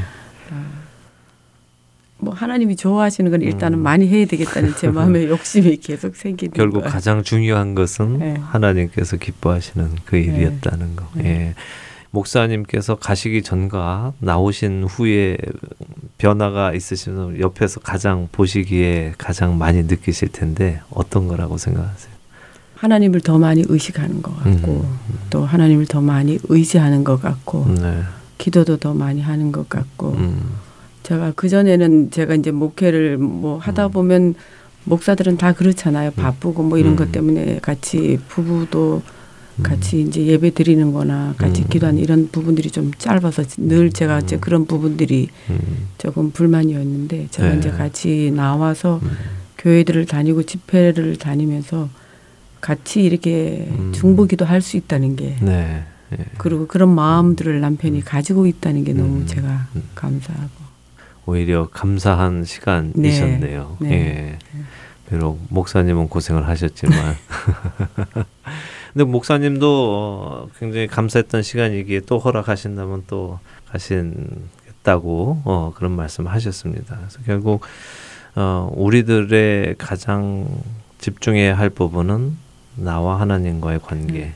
뭐 2.21 2.35
하나님이 2.35 2.77
좋아하시는 2.77 3.31
건 3.31 3.43
일단은 3.43 3.79
음. 3.79 3.83
많이 3.83 4.09
해야 4.09 4.27
되겠다는 4.27 4.75
제 4.77 4.89
마음의 4.89 5.27
욕심이 5.31 5.77
계속 5.77 6.17
생기는 6.17 6.53
결국 6.53 6.81
거예요. 6.81 6.93
가장 6.93 7.23
중요한 7.23 7.75
것은 7.75 8.19
네. 8.19 8.35
하나님께서 8.41 9.17
기뻐하시는 9.17 9.91
그 10.05 10.17
네. 10.17 10.23
일이었다는 10.23 10.97
거. 10.97 11.07
네. 11.15 11.25
예. 11.25 11.55
목사님께서 12.11 12.97
가시기 12.97 13.43
전과 13.43 14.15
나오신 14.19 14.85
후에 14.85 15.37
변화가 16.17 16.73
있으시면 16.73 17.39
옆에서 17.39 17.81
가장 17.81 18.29
보시기에 18.33 19.15
가장 19.19 19.59
많이 19.59 19.83
느끼실 19.83 20.29
텐데 20.29 20.81
어떤 20.91 21.29
거라고 21.29 21.59
생각하세요? 21.59 22.19
하나님을 22.77 23.21
더 23.21 23.39
많이 23.39 23.65
의식하는 23.69 24.23
것 24.23 24.35
같고 24.37 24.73
음, 24.73 24.99
음. 25.11 25.19
또 25.31 25.45
하나님을 25.45 25.87
더 25.87 26.01
많이 26.01 26.39
의지하는 26.49 27.05
것 27.05 27.21
같고 27.21 27.67
네. 27.75 28.03
기도도 28.39 28.79
더 28.79 28.95
많이 28.95 29.21
하는 29.21 29.53
것 29.53 29.69
같고 29.69 30.13
음. 30.13 30.55
제가 31.09 31.33
그 31.35 31.49
전에는 31.49 32.11
제가 32.11 32.35
이제 32.35 32.51
목회를 32.51 33.17
뭐 33.17 33.57
하다 33.57 33.87
음. 33.87 33.93
보면 33.93 34.35
목사들은 34.85 35.39
다 35.39 35.55
그렇잖아요. 35.55 36.11
음. 36.11 36.23
바쁘고 36.23 36.63
뭐 36.63 36.77
이런 36.77 36.97
것 36.97 37.09
음. 37.09 37.13
때문에 37.13 37.61
같이 37.61 38.19
부부도 38.29 39.01
같이 39.63 40.03
이제 40.03 40.25
예배 40.27 40.51
드리는 40.53 40.93
거나 40.93 41.35
같이 41.37 41.67
기도하는 41.67 42.01
이런 42.01 42.29
부분들이 42.31 42.71
좀 42.71 42.93
짧아서 42.97 43.43
늘 43.57 43.91
제가 43.91 44.21
이제 44.21 44.37
그런 44.37 44.67
부분들이 44.67 45.31
조금 45.97 46.31
불만이었는데 46.31 47.29
제가 47.31 47.53
네. 47.53 47.59
이제 47.59 47.71
같이 47.71 48.31
나와서 48.33 49.01
교회들을 49.57 50.07
다니고 50.07 50.45
집회를 50.45 51.17
다니면서 51.17 51.89
같이 52.61 53.03
이렇게 53.03 53.69
중보기도 53.93 54.45
할 54.45 54.61
수 54.61 54.77
있다는 54.77 55.17
게 55.17 55.37
네. 55.41 55.83
네. 56.11 56.19
그리고 56.37 56.69
그런 56.69 56.95
마음들을 56.95 57.61
남편이 57.61 58.05
가지고 58.05 58.47
있다는 58.47 58.85
게 58.85 58.93
너무 58.93 59.27
제가 59.27 59.67
감사하고 59.97 60.58
오히려 61.29 61.69
감사한 61.69 62.45
시간이셨네요. 62.45 63.77
네. 63.81 63.89
네. 63.89 63.97
예. 63.97 64.39
비록 65.11 65.39
목사님은 65.51 66.09
고생을 66.09 66.49
하셨지만. 66.49 66.97
근데 68.95 69.05
목사님도 69.05 69.67
어, 69.67 70.49
굉장히 70.59 70.87
감사했던 70.87 71.43
시간이기에 71.43 72.01
또 72.07 72.19
허락하신다면 72.19 73.05
또 73.09 73.41
가신 73.67 74.49
했다고 74.69 75.43
어, 75.45 75.73
그런 75.77 75.93
말씀하셨습니다. 75.93 76.97
그래서 76.97 77.19
결국 77.27 77.61
어, 78.35 78.73
우리들의 78.75 79.75
가장 79.77 80.49
집중해야 80.97 81.59
할 81.59 81.69
부분은 81.69 82.39
나와 82.77 83.21
하나님과의 83.21 83.81
관계가 83.81 84.33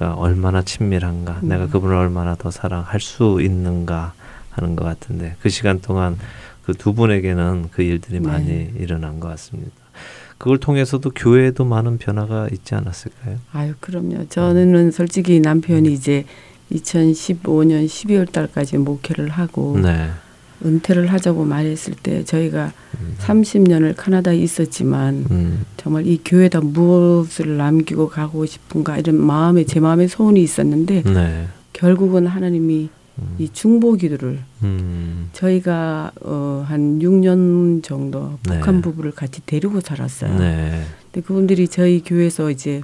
음. 0.00 0.14
얼마나 0.16 0.62
친밀한가, 0.62 1.38
음. 1.44 1.48
내가 1.48 1.68
그분을 1.68 1.94
얼마나 1.94 2.34
더 2.34 2.50
사랑할 2.50 2.98
수 2.98 3.38
있는가 3.40 4.14
하는 4.52 4.76
것 4.76 4.84
같은데 4.84 5.36
그 5.40 5.48
시간 5.48 5.80
동안 5.80 6.16
그 6.64 6.72
두 6.72 6.94
분에게는 6.94 7.68
그 7.72 7.82
일들이 7.82 8.20
네. 8.20 8.28
많이 8.28 8.70
일어난 8.78 9.20
것 9.20 9.28
같습니다. 9.28 9.72
그걸 10.38 10.58
통해서도 10.58 11.10
교회에도 11.10 11.64
많은 11.64 11.98
변화가 11.98 12.48
있지 12.52 12.74
않았을까요? 12.74 13.38
아유, 13.52 13.74
그럼요. 13.80 14.28
저는 14.28 14.90
솔직히 14.90 15.38
남편이 15.40 15.88
음. 15.88 15.92
이제 15.92 16.24
2015년 16.72 17.86
12월 17.86 18.30
달까지 18.30 18.78
목회를 18.78 19.28
하고 19.28 19.78
네. 19.80 20.10
은퇴를 20.64 21.08
하자고 21.08 21.44
말했을 21.44 21.94
때 21.94 22.24
저희가 22.24 22.72
음. 23.00 23.16
30년을 23.18 23.94
카나다에 23.96 24.36
있었지만 24.36 25.26
음. 25.30 25.64
정말 25.76 26.06
이 26.06 26.20
교회에다 26.24 26.60
무엇을 26.60 27.56
남기고 27.56 28.08
가고 28.08 28.46
싶은가 28.46 28.98
이런 28.98 29.16
마음에 29.16 29.64
제 29.64 29.80
마음에 29.80 30.06
소원이 30.06 30.40
있었는데 30.40 31.02
네. 31.02 31.48
결국은 31.72 32.26
하나님이 32.26 32.84
음. 32.84 33.01
이 33.38 33.48
중보 33.52 33.94
기도를 33.94 34.40
음. 34.62 35.28
저희가 35.32 36.12
어, 36.22 36.64
한 36.66 36.98
6년 36.98 37.82
정도 37.82 38.38
네. 38.48 38.54
북한 38.54 38.80
부부를 38.80 39.12
같이 39.12 39.40
데리고 39.44 39.80
살았어요. 39.80 40.38
네. 40.38 40.82
근데 41.12 41.26
그분들이 41.26 41.68
저희 41.68 42.02
교회에서 42.02 42.50
이제 42.50 42.82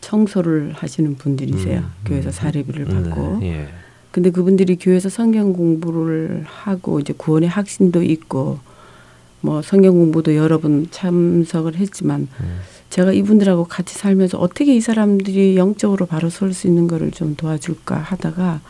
청소를 0.00 0.72
하시는 0.76 1.14
분들이세요. 1.16 1.80
음. 1.80 1.90
교회에서 2.04 2.28
음. 2.28 2.32
사례비를 2.32 2.84
받고. 2.86 3.38
네. 3.40 3.46
예. 3.46 3.68
근데 4.10 4.30
그분들이 4.30 4.76
교회에서 4.76 5.08
성경 5.08 5.52
공부를 5.52 6.44
하고 6.46 7.00
이제 7.00 7.12
구원의 7.16 7.48
학신도 7.48 8.02
있고 8.02 8.58
뭐 9.40 9.60
성경 9.62 9.94
공부도 9.94 10.36
여러 10.36 10.58
번 10.58 10.88
참석을 10.90 11.76
했지만 11.76 12.28
음. 12.40 12.60
제가 12.90 13.12
이분들하고 13.12 13.64
같이 13.64 13.94
살면서 13.96 14.38
어떻게 14.38 14.74
이 14.74 14.80
사람들이 14.80 15.56
영적으로 15.56 16.06
바로 16.06 16.30
설 16.30 16.52
수 16.52 16.66
있는 16.66 16.86
거를 16.86 17.10
좀 17.10 17.34
도와줄까 17.34 17.96
하다가 17.96 18.60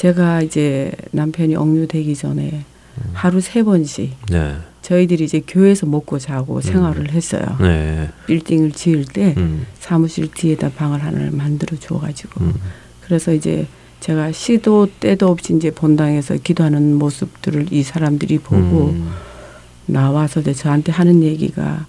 제가 0.00 0.40
이제 0.40 0.90
남편이 1.10 1.56
억류되기 1.56 2.16
전에 2.16 2.64
음. 2.96 3.10
하루 3.12 3.42
세 3.42 3.62
번씩 3.62 4.16
네. 4.30 4.56
저희들이 4.80 5.24
이제 5.24 5.42
교회에서 5.46 5.84
먹고 5.84 6.18
자고 6.18 6.56
음. 6.56 6.60
생활을 6.62 7.10
했어요. 7.10 7.44
네. 7.60 8.08
빌딩을 8.26 8.72
지을 8.72 9.04
때 9.04 9.34
음. 9.36 9.66
사무실 9.78 10.30
뒤에다 10.32 10.70
방을 10.70 11.04
하나를 11.04 11.32
만들어 11.32 11.76
주어가지고 11.76 12.40
음. 12.40 12.54
그래서 13.02 13.34
이제 13.34 13.66
제가 14.00 14.32
시도 14.32 14.88
때도 15.00 15.28
없이 15.28 15.54
이제 15.54 15.70
본당에서 15.70 16.38
기도하는 16.38 16.94
모습들을 16.94 17.70
이 17.70 17.82
사람들이 17.82 18.38
보고 18.38 18.86
음. 18.86 19.10
나와서 19.84 20.40
저한테 20.40 20.92
하는 20.92 21.22
얘기가 21.22 21.84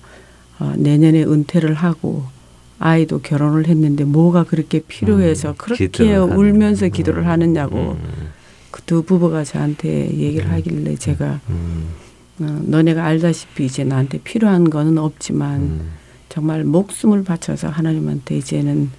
어, 0.60 0.74
내년에 0.76 1.24
은퇴를 1.24 1.76
하고 1.76 2.26
아이도 2.84 3.20
결혼을 3.20 3.68
했는데 3.68 4.04
뭐가 4.04 4.44
그렇게 4.44 4.80
필요해서 4.80 5.50
음, 5.50 5.56
그렇게 5.56 6.16
울면서 6.16 6.86
하는, 6.86 6.92
기도를 6.92 7.28
하느냐고 7.28 7.78
음. 7.92 8.30
그두 8.72 9.04
부부가 9.04 9.44
저한테 9.44 10.10
얘기를 10.18 10.48
음, 10.48 10.52
하길래 10.52 10.96
제가 10.96 11.40
음. 11.50 11.90
어, 12.40 12.60
너네가 12.64 13.06
알다시피 13.06 13.66
이제 13.66 13.84
나한테 13.84 14.18
필요한 14.24 14.72
거는 14.72 14.98
없지만 14.98 15.62
음. 15.62 15.92
정말 16.28 16.64
목숨을 16.64 17.24
바쳐서 17.24 17.70
하나님한테 17.70 18.38
이제는 18.38 18.90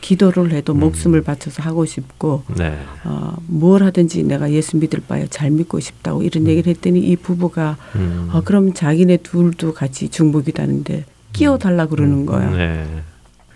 기도를 0.00 0.52
해도 0.52 0.72
음. 0.72 0.80
목숨을 0.80 1.20
바쳐서 1.20 1.62
하고 1.62 1.84
싶고 1.84 2.42
네. 2.56 2.78
어, 3.04 3.36
뭘 3.48 3.82
하든지 3.82 4.22
내가 4.22 4.50
예수 4.50 4.78
믿을 4.78 5.02
바에 5.06 5.26
잘 5.28 5.50
믿고 5.50 5.78
싶다고 5.78 6.22
이런 6.22 6.46
얘기를 6.46 6.70
했더니 6.70 7.00
이 7.00 7.16
부부가 7.16 7.76
어, 8.32 8.40
그럼 8.46 8.72
자기네 8.72 9.18
둘도 9.18 9.74
같이 9.74 10.08
중복이다는데 10.08 11.04
끼워달라 11.34 11.86
그러는 11.86 12.24
거예요. 12.24 12.50
네. 12.56 12.86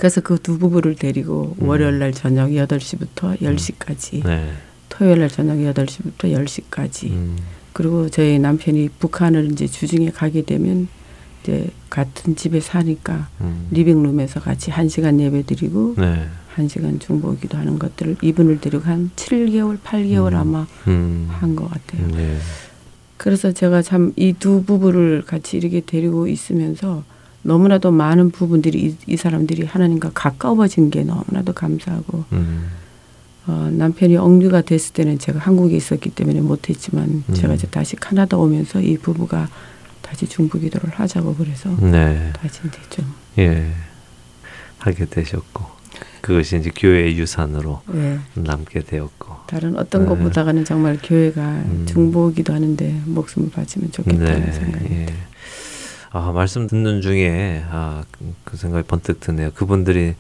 그래서 0.01 0.23
그 0.23 0.39
두 0.39 0.57
부부를 0.59 0.95
데리고 0.95 1.55
음. 1.61 1.69
월요일 1.69 1.99
날 1.99 2.13
저녁 2.15 2.57
여덟 2.57 2.81
시부터 2.81 3.37
열시까지 3.43 4.23
네. 4.25 4.51
토요일 4.89 5.19
날 5.21 5.29
저녁 5.29 5.63
여덟 5.63 5.87
시부터 5.87 6.31
열시까지 6.33 7.09
음. 7.09 7.37
그리고 7.75 8.09
저희 8.09 8.39
남편이 8.39 8.89
북한을 8.99 9.53
이제 9.53 9.67
주중에 9.67 10.11
가게 10.11 10.41
되면 10.43 10.89
이제 11.43 11.69
같은 11.91 12.35
집에 12.35 12.61
사니까 12.61 13.29
음. 13.43 13.69
리빙룸에서 13.73 14.41
같이 14.41 14.71
한 14.71 14.89
시간 14.89 15.21
예배 15.21 15.43
드리고 15.43 15.97
네. 15.99 16.27
한 16.55 16.67
시간 16.67 16.99
중보기도 16.99 17.59
하는 17.59 17.79
것들을 17.79 18.17
이분을 18.23 18.63
데리고 18.63 18.85
한 18.85 19.11
7개월, 19.17 19.79
8개월 19.81 20.33
음. 20.33 20.37
아마 20.37 20.67
음. 20.89 21.27
한것 21.31 21.69
같아요. 21.71 22.07
네. 22.17 22.39
그래서 23.19 23.53
제가 23.53 23.83
참 23.83 24.15
이 24.17 24.33
두 24.33 24.65
부부를 24.65 25.25
같이 25.27 25.59
이렇게 25.59 25.83
데리고 25.85 26.27
있으면서 26.27 27.05
너무나도 27.43 27.91
많은 27.91 28.31
부분들이 28.31 28.81
이, 28.87 28.97
이 29.07 29.17
사람들이 29.17 29.65
하나님과 29.65 30.11
가까워진 30.15 30.91
게 30.91 31.05
너무나도 31.05 31.53
감사하고 31.53 32.25
음. 32.33 32.69
어, 33.47 33.71
남편이 33.73 34.17
억류가 34.17 34.63
됐을 34.63 34.93
때는 34.93 35.19
제가 35.19 35.39
한국에 35.39 35.77
있었기 35.77 36.11
때문에 36.11 36.41
못했지만 36.41 37.25
음. 37.27 37.35
제가 37.35 37.55
이제 37.55 37.67
다시 37.67 37.97
카나다 37.97 38.37
오면서 38.37 38.81
이 38.81 38.99
부부가 38.99 39.49
다시 40.03 40.27
중부기도를 40.27 40.91
하자고 40.91 41.35
그래서 41.37 41.75
네. 41.81 42.33
다시 42.35 42.61
이제 42.67 42.79
좀 42.91 43.07
예. 43.39 43.73
하게 44.79 45.07
되셨고 45.07 45.65
그것이 46.21 46.59
이제 46.59 46.71
교회의 46.75 47.17
유산으로 47.17 47.81
네. 47.89 48.19
남게 48.35 48.81
되었고 48.81 49.37
다른 49.47 49.77
어떤 49.79 50.03
네. 50.03 50.09
것보다는 50.09 50.65
정말 50.65 50.99
교회가 51.03 51.41
음. 51.43 51.87
중보기도 51.89 52.53
하는데 52.53 53.01
목숨을 53.07 53.51
바치면 53.51 53.93
좋겠다는 53.93 54.47
네. 54.47 54.53
생각입니다. 54.53 55.13
예. 55.13 55.30
아, 56.13 56.33
말씀 56.33 56.67
듣는 56.67 57.01
중에 57.01 57.63
아, 57.71 58.03
그, 58.11 58.35
그 58.45 58.57
생각이 58.57 58.87
번뜩 58.87 59.21
드네요. 59.21 59.51
그분들이 59.55 60.15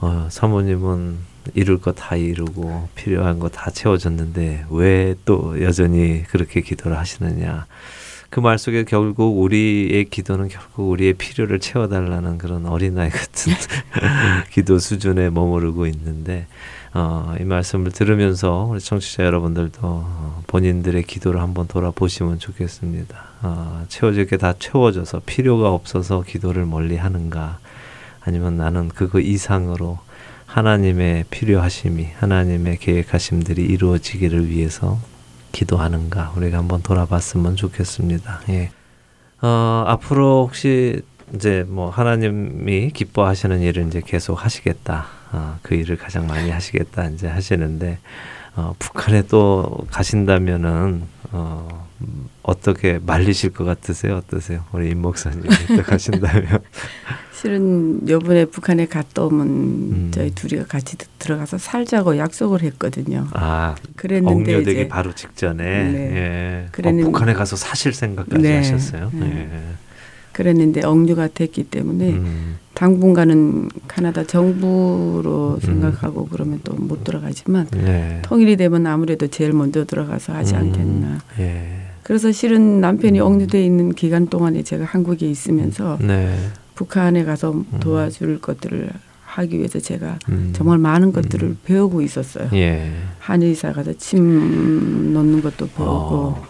어, 0.00 0.28
사모님은 0.30 1.18
이룰 1.54 1.80
거 1.80 1.92
다 1.92 2.14
이루고 2.16 2.88
필요한 2.94 3.38
거 3.40 3.48
다 3.48 3.70
채워졌는데 3.70 4.66
왜 4.70 5.16
또 5.24 5.60
여전히 5.62 6.22
그렇게 6.28 6.60
기도를 6.60 6.96
하시느냐. 6.98 7.66
그 8.30 8.40
말 8.40 8.58
속에 8.58 8.84
결국 8.84 9.40
우리의 9.42 10.06
기도는 10.06 10.48
결국 10.48 10.88
우리의 10.90 11.14
필요를 11.14 11.58
채워달라는 11.60 12.38
그런 12.38 12.64
어린아이 12.66 13.10
같은 13.10 13.52
기도 14.50 14.78
수준에 14.78 15.28
머무르고 15.30 15.86
있는데 15.86 16.46
어, 16.94 17.34
이 17.40 17.44
말씀을 17.44 17.90
들으면서 17.90 18.66
우리 18.70 18.80
청취자 18.80 19.24
여러분들도 19.24 19.78
어, 19.82 20.42
본인들의 20.46 21.04
기도를 21.04 21.40
한번 21.40 21.66
돌아보시면 21.66 22.38
좋겠습니다. 22.38 23.24
어, 23.42 23.84
채워질 23.88 24.26
게 24.26 24.36
다 24.36 24.54
채워져서 24.58 25.22
필요가 25.24 25.70
없어서 25.72 26.22
기도를 26.22 26.66
멀리 26.66 26.96
하는가 26.96 27.58
아니면 28.20 28.56
나는 28.58 28.88
그거 28.88 29.20
이상으로 29.20 29.98
하나님의 30.46 31.24
필요하심이 31.30 32.08
하나님의 32.18 32.76
계획하심들이 32.78 33.62
이루어지기를 33.62 34.50
위해서 34.50 34.98
기도하는가 35.52 36.32
우리가 36.36 36.58
한번 36.58 36.82
돌아봤으면 36.82 37.56
좋겠습니다. 37.56 38.42
예. 38.50 38.70
어, 39.40 39.84
앞으로 39.86 40.46
혹시 40.46 41.00
이제 41.34 41.64
뭐 41.66 41.88
하나님이 41.88 42.90
기뻐하시는 42.90 43.60
일을 43.62 43.86
이제 43.86 44.02
계속 44.04 44.44
하시겠다. 44.44 45.06
어, 45.32 45.58
그 45.62 45.74
일을 45.74 45.96
가장 45.96 46.26
많이 46.26 46.50
하시겠다 46.50 47.08
이제 47.08 47.26
하시는데 47.26 47.98
어, 48.54 48.74
북한에 48.78 49.22
또 49.28 49.86
가신다면은 49.90 51.02
어, 51.32 51.88
어떻게 52.42 52.98
말리실 53.04 53.52
것 53.52 53.64
같으세요? 53.64 54.16
어떠세요? 54.16 54.64
우리 54.72 54.90
임 54.90 55.00
목사님이 55.00 55.48
또 55.76 55.82
가신다면 55.82 56.60
실은 57.32 58.08
요번에 58.08 58.44
북한에 58.44 58.86
갔다 58.86 59.24
오면 59.24 59.46
음. 59.46 60.10
저희 60.12 60.30
둘이 60.30 60.62
같이 60.64 60.96
들어가서 61.18 61.58
살자고 61.58 62.18
약속을 62.18 62.62
했거든요. 62.62 63.26
아, 63.32 63.74
그랬는데 63.96 64.54
억류되기 64.54 64.88
바로 64.88 65.12
직전에 65.14 65.64
네. 65.64 66.16
예. 66.16 66.68
그랬는데, 66.70 67.08
어, 67.08 67.10
북한에 67.10 67.32
가서 67.32 67.56
사실 67.56 67.94
생각까지 67.94 68.42
네. 68.42 68.56
하셨어요. 68.58 69.10
네. 69.14 69.48
예. 69.52 69.91
그랬는데 70.32 70.84
억류가 70.84 71.28
됐기 71.34 71.64
때문에 71.64 72.10
음. 72.10 72.56
당분간은 72.74 73.68
카나다 73.86 74.24
정부로 74.24 75.54
음. 75.54 75.60
생각하고 75.60 76.26
그러면 76.30 76.60
또 76.64 76.72
못 76.82 77.04
들어가지만 77.04 77.68
네. 77.70 78.20
통일이 78.22 78.56
되면 78.56 78.86
아무래도 78.86 79.26
제일 79.28 79.52
먼저 79.52 79.84
들어가서 79.84 80.32
하지 80.32 80.54
음. 80.54 80.58
않겠나. 80.60 81.18
예. 81.38 81.68
그래서 82.02 82.32
실은 82.32 82.80
남편이 82.80 83.20
음. 83.20 83.26
억류돼 83.26 83.64
있는 83.64 83.92
기간 83.92 84.26
동안에 84.26 84.62
제가 84.62 84.84
한국에 84.84 85.30
있으면서 85.30 85.98
네. 86.00 86.34
북한에 86.74 87.24
가서 87.24 87.52
음. 87.52 87.64
도와줄 87.80 88.40
것들을 88.40 88.90
하기 89.24 89.56
위해서 89.58 89.78
제가 89.78 90.18
음. 90.28 90.50
정말 90.54 90.78
많은 90.78 91.12
것들을 91.12 91.48
음. 91.48 91.58
배우고 91.64 92.02
있었어요. 92.02 92.48
예. 92.54 92.90
한의사 93.18 93.72
가서 93.72 93.92
침 93.94 95.12
놓는 95.12 95.40
것도 95.42 95.68
배우고 95.68 95.84
어. 95.88 96.46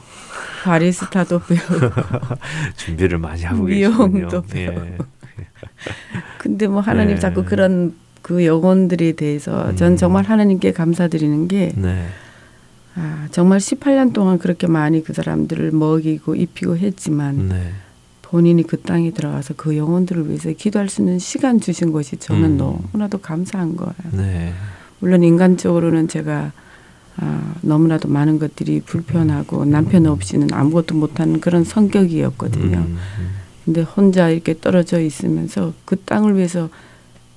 바리스타도 0.64 1.40
배우고 1.40 1.90
준비를 2.76 3.18
많이 3.18 3.42
하고 3.42 3.64
계시군요. 3.64 4.07
미용도 4.09 4.42
배우고. 4.42 4.81
예. 4.87 4.98
근데 6.38 6.66
뭐 6.66 6.81
하나님 6.81 7.14
네. 7.14 7.20
자꾸 7.20 7.44
그런 7.44 7.94
그 8.22 8.46
영혼들에 8.46 9.12
대해서 9.12 9.70
음. 9.70 9.76
전 9.76 9.96
정말 9.96 10.24
하나님께 10.24 10.72
감사드리는 10.72 11.48
게 11.48 11.72
네. 11.76 12.07
아, 12.94 13.26
정말 13.31 13.59
18년 13.59 14.12
동안 14.12 14.38
그렇게 14.38 14.66
많이 14.66 15.02
그 15.02 15.12
사람들을 15.12 15.72
먹이고 15.72 16.35
입히고 16.35 16.76
했지만 16.76 17.48
네. 17.48 17.72
본인이 18.22 18.62
그 18.62 18.81
땅에 18.81 19.11
들어가서 19.11 19.55
그 19.57 19.76
영혼들을 19.76 20.28
위해서 20.28 20.50
기도할 20.52 20.88
수 20.88 21.02
있는 21.02 21.18
시간 21.18 21.61
주신 21.61 21.92
것이 21.92 22.16
저는 22.16 22.52
음. 22.52 22.57
너무나도 22.57 23.18
감사한 23.18 23.76
거예요. 23.76 23.94
네. 24.12 24.52
물론 25.00 25.22
인간적으로는 25.22 26.09
제가 26.09 26.52
아, 27.16 27.55
너무나도 27.61 28.09
많은 28.09 28.38
것들이 28.38 28.81
불편하고 28.81 29.64
남편 29.64 30.07
없이는 30.07 30.53
아무것도 30.53 30.94
못하는 30.94 31.40
그런 31.40 31.64
성격이었거든요. 31.64 32.79
음, 32.79 32.98
음. 33.18 33.31
근데 33.64 33.83
혼자 33.83 34.29
이렇게 34.29 34.59
떨어져 34.59 35.01
있으면서 35.01 35.72
그 35.85 35.96
땅을 35.96 36.37
위해서 36.37 36.68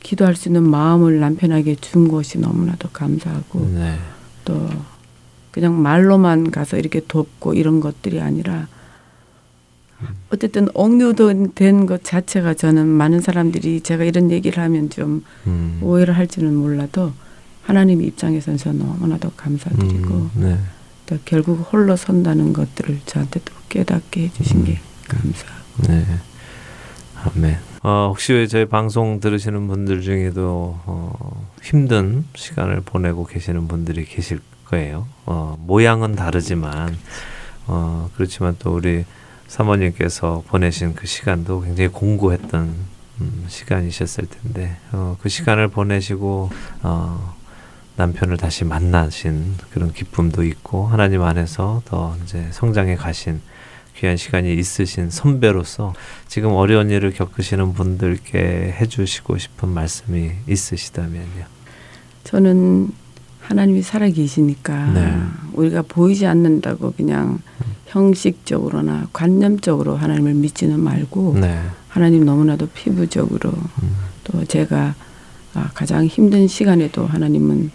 기도할 0.02 0.36
수 0.36 0.50
있는 0.50 0.64
마음을 0.64 1.20
남편에게 1.20 1.76
준 1.76 2.08
것이 2.08 2.40
너무나도 2.40 2.90
감사하고 2.90 3.70
네. 3.74 3.96
또 4.44 4.70
그냥 5.52 5.82
말로만 5.82 6.52
가서 6.52 6.78
이렇게 6.78 7.02
돕고 7.08 7.54
이런 7.54 7.80
것들이 7.80 8.22
아니라 8.22 8.68
어쨌든 10.30 10.68
억류된 10.74 11.86
것 11.86 12.04
자체가 12.04 12.54
저는 12.54 12.88
많은 12.88 13.22
사람들이 13.22 13.82
제가 13.82 14.04
이런 14.04 14.32
얘기를 14.32 14.62
하면 14.62 14.90
좀 14.90 15.24
음. 15.48 15.80
오해를 15.82 16.18
할지는 16.18 16.56
몰라도 16.56 17.14
하나님 17.66 18.02
입장에서는 18.02 18.58
저는 18.58 18.80
너무나 18.80 19.18
도 19.18 19.32
감사드리고 19.36 20.14
음, 20.14 20.32
네. 20.36 20.60
또 21.08 21.18
결국 21.26 21.68
홀로 21.72 21.96
선다는 21.96 22.54
것들을 22.54 23.02
저한테 23.06 23.40
또 23.44 23.54
깨닫게 23.70 24.26
해주신 24.26 24.60
음. 24.60 24.66
게 24.66 24.80
감사하고. 25.08 25.84
네. 25.88 26.06
아멘. 27.24 27.58
어, 27.82 28.08
혹시 28.10 28.48
저희 28.48 28.66
방송 28.66 29.20
들으시는 29.20 29.68
분들 29.68 30.02
중에도 30.02 30.80
어, 30.86 31.48
힘든 31.64 32.26
시간을 32.36 32.82
보내고 32.82 33.26
계시는 33.26 33.68
분들이 33.68 34.06
계실 34.06 34.40
거예요. 34.66 35.08
어, 35.26 35.58
모양은 35.60 36.16
다르지만 36.16 36.96
어, 37.66 38.10
그렇지만 38.16 38.56
또 38.60 38.76
우리 38.76 39.06
사모님께서 39.48 40.44
보내신 40.48 40.94
그 40.94 41.08
시간도 41.08 41.62
굉장히 41.62 41.90
공고했던 41.90 42.76
음, 43.22 43.46
시간이셨을 43.48 44.28
텐데 44.28 44.78
어, 44.92 45.18
그 45.20 45.30
시간을 45.30 45.70
보내시고 45.70 46.50
어, 46.84 47.35
남편을 47.98 48.38
다시 48.38 48.66
만나신 48.66 49.56
그런 49.72 49.94
기쁨도 49.94 50.44
있고 50.44 50.88
하나님 50.88 51.22
안에서 51.22 51.82
더 51.86 52.16
이제 52.24 52.48
성장해 52.52 52.96
가신 52.96 53.42
귀한 53.98 54.18
시간이 54.18 54.54
있으신 54.54 55.10
선배로서 55.10 55.94
지금 56.28 56.52
어려운 56.52 56.90
일을 56.90 57.14
겪으시는 57.14 57.74
분들께 57.74 58.76
해주시고 58.80 59.38
싶은 59.38 59.70
말씀이 59.70 60.32
있으시다면요. 60.48 61.46
저는 62.26 62.92
하나님이 63.40 63.82
살아 63.84 64.10
계시니까 64.10 64.92
네. 64.92 65.18
우리가 65.54 65.84
보이지 65.84 66.26
않는다고 66.26 66.92
그냥 66.92 67.40
음. 67.62 67.76
형식적으로나 67.86 69.08
관념적으로 69.14 69.96
하나님을 69.96 70.34
믿지는 70.34 70.80
말고 70.80 71.38
네. 71.40 71.62
하나님 71.88 72.26
너무나도 72.26 72.68
피부적으로 72.74 73.52
음. 73.52 73.96
또 74.26 74.44
제가 74.44 74.96
아, 75.54 75.70
가장 75.74 76.06
힘든 76.06 76.48
시간에도 76.48 77.06
하나님은 77.06 77.72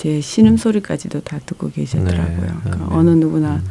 제 0.00 0.18
신음소리까지도 0.22 1.20
다 1.20 1.38
듣고 1.44 1.70
계시더라고요. 1.70 2.40
네. 2.40 2.52
그러니까 2.64 2.96
어느 2.96 3.10
누구나 3.10 3.56
음. 3.56 3.64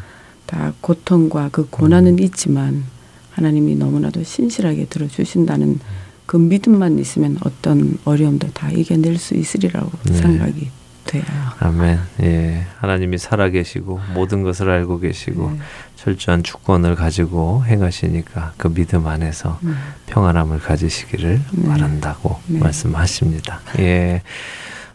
다 0.46 0.74
고통과 0.80 1.50
그 1.52 1.68
고난은 1.68 2.20
음. 2.20 2.20
있지만 2.20 2.84
하나님이 3.32 3.74
너무나도 3.74 4.22
신실하게 4.22 4.86
들어주신다는 4.86 5.80
그 6.28 6.38
믿음만 6.38 7.00
있으면 7.00 7.39
어떤 7.44 7.98
어려움도 8.06 8.52
다 8.54 8.70
이겨낼 8.70 9.18
수 9.18 9.34
있으리라고 9.34 9.89
네. 10.04 10.13
생각이 10.13 10.70
돼요. 11.06 11.24
아멘. 11.62 11.98
예. 12.22 12.68
하나님이 12.78 13.18
살아계시고 13.18 14.00
모든 14.13 14.44
것을 14.44 14.70
알고 14.70 15.00
계시고 15.00 15.54
네. 15.54 15.58
철저한 15.96 16.44
주권을 16.44 16.94
가지고 16.94 17.65
행하시니까 17.65 18.54
그 18.58 18.72
믿음 18.72 19.08
안에서 19.08 19.58
네. 19.63 19.72
평안함을 20.06 20.60
가지시기를 20.60 21.42
네. 21.54 21.68
바란다고 21.68 22.39
네. 22.46 22.60
말씀하십니다. 22.60 23.62
예. 23.80 24.22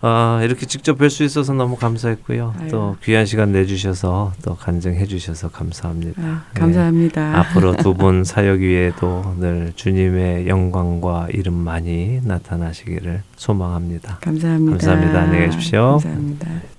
어, 0.07 0.41
이렇게 0.43 0.67
직접 0.67 0.99
뵐 0.99 1.09
수 1.09 1.25
있어서 1.25 1.55
너무 1.55 1.77
감사했고요. 1.77 2.55
아유. 2.61 2.69
또 2.71 2.97
귀한 3.03 3.25
시간 3.25 3.53
내주셔서 3.53 4.33
또 4.43 4.55
간증해 4.55 5.07
주셔서 5.07 5.49
감사합니다. 5.49 6.23
아유, 6.23 6.35
감사합니다. 6.53 7.31
네. 7.33 7.37
앞으로 7.39 7.75
두 7.77 7.95
분 7.95 8.23
사역 8.25 8.61
위에도 8.61 9.35
늘 9.39 9.73
주님의 9.77 10.47
영광과 10.49 11.29
이름만이 11.33 12.21
나타나시기를 12.25 13.23
소망합니다. 13.37 14.19
감사합니다. 14.21 14.71
감사합니다. 14.73 15.21
안녕히 15.23 15.47
계십시오. 15.47 15.93
감사합니다. 16.03 16.74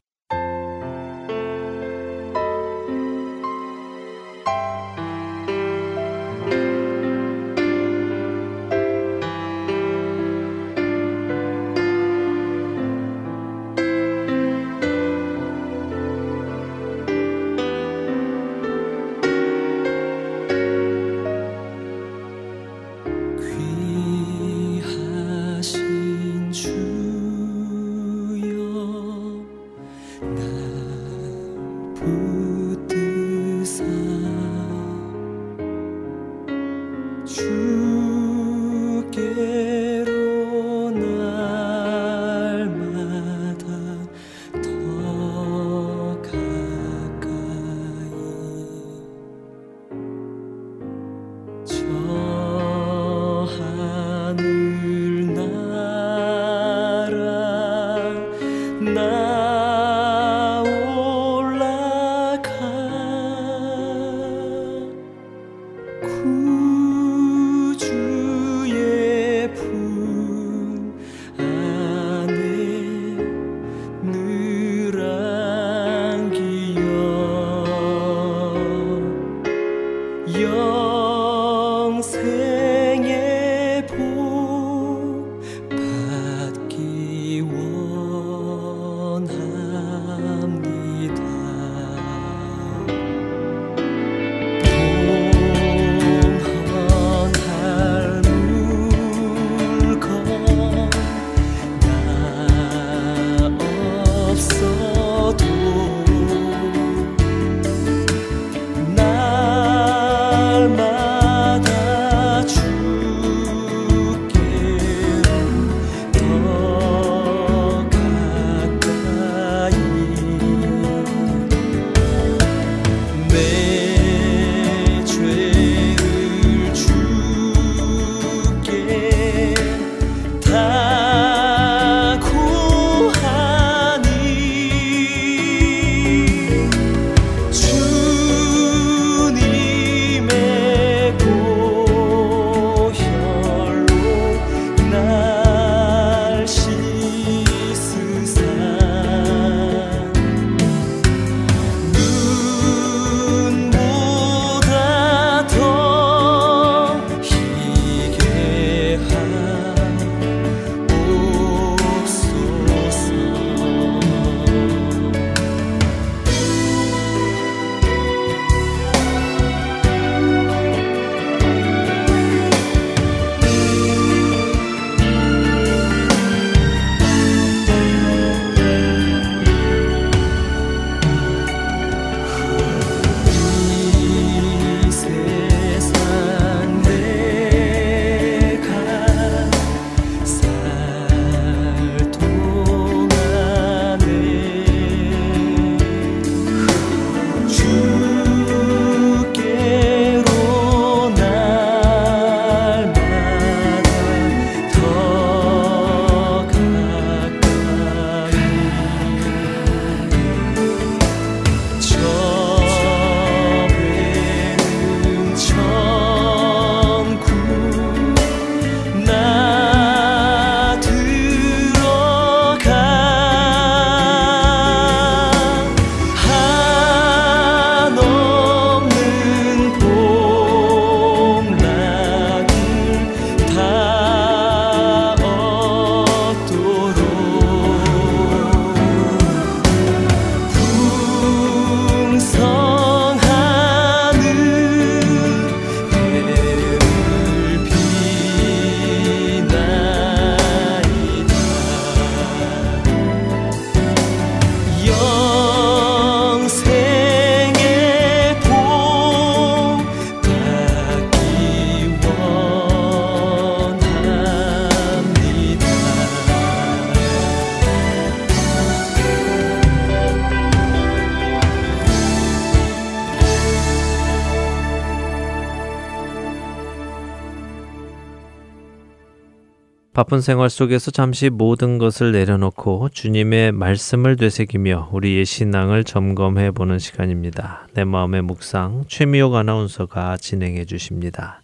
바쁜 279.96 280.20
생활 280.20 280.50
속에서 280.50 280.91
잠시 280.91 281.30
모든 281.30 281.78
것을 281.78 282.12
내려놓고 282.12 282.89
주님의 282.89 283.54
말씀을 283.54 284.18
되새기며 284.18 284.89
우리의 284.91 285.24
신앙을 285.24 285.86
점검해 285.86 286.52
보는 286.52 286.80
시간입니다. 286.80 287.70
내 287.74 287.86
마음의 287.86 288.24
묵상 288.24 288.84
최미옥 288.89 289.36
아나운서가 289.36 290.18
진행해 290.18 290.66
주십니다. 290.66 291.41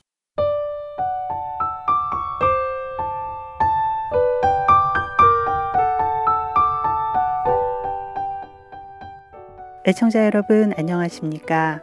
애청자 9.87 10.25
여러분 10.25 10.73
안녕하십니까? 10.77 11.81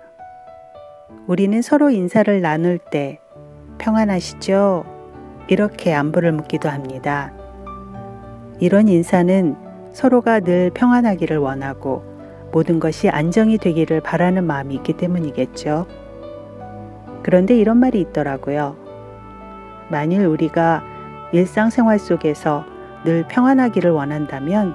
우리는 1.27 1.63
서로 1.63 1.89
인사를 1.89 2.43
나눌 2.43 2.77
때 2.77 3.21
평안하시죠? 3.79 4.98
이렇게 5.49 5.95
안부를 5.95 6.33
묻기도 6.33 6.69
합니다. 6.69 7.33
이런 8.61 8.89
인사는 8.89 9.57
서로가 9.93 10.41
늘 10.41 10.71
평안하기를 10.75 11.39
원하고 11.39 12.05
모든 12.53 12.79
것이 12.81 13.09
안정이 13.09 13.59
되기를 13.59 14.01
바라는 14.01 14.45
마음이 14.45 14.75
있기 14.77 14.95
때문이겠죠. 14.95 15.87
그런데 17.23 17.57
이런 17.57 17.79
말이 17.79 18.01
있더라고요. 18.01 18.77
만일 19.91 20.27
우리가 20.27 20.83
일상생활 21.33 21.99
속에서 21.99 22.65
늘 23.05 23.25
평안하기를 23.29 23.91
원한다면 23.91 24.75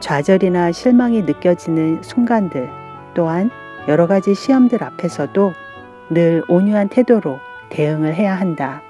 좌절이나 0.00 0.72
실망이 0.72 1.22
느껴지는 1.22 2.02
순간들 2.02 2.68
또한 3.14 3.50
여러 3.88 4.06
가지 4.06 4.34
시험들 4.34 4.82
앞에서도 4.82 5.52
늘 6.10 6.42
온유한 6.48 6.88
태도로 6.88 7.38
대응을 7.70 8.14
해야 8.14 8.34
한다. 8.34 8.82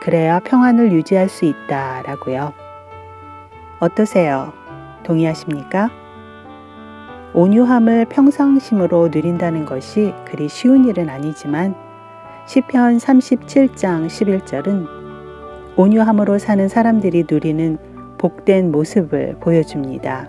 그래야 0.00 0.40
평안을 0.40 0.92
유지할 0.92 1.28
수 1.28 1.44
있다라고요. 1.44 2.52
어떠세요? 3.80 4.52
동의하십니까? 5.02 5.90
온유함을 7.34 8.06
평상심으로 8.06 9.08
누린다는 9.08 9.64
것이 9.66 10.14
그리 10.24 10.48
쉬운 10.48 10.86
일은 10.86 11.08
아니지만 11.08 11.74
시편 12.46 12.96
37장 12.96 14.06
11절은 14.06 14.86
온유함으로 15.76 16.38
사는 16.38 16.66
사람들이 16.66 17.26
누리는 17.30 17.78
복된 18.18 18.72
모습을 18.72 19.36
보여줍니다. 19.40 20.28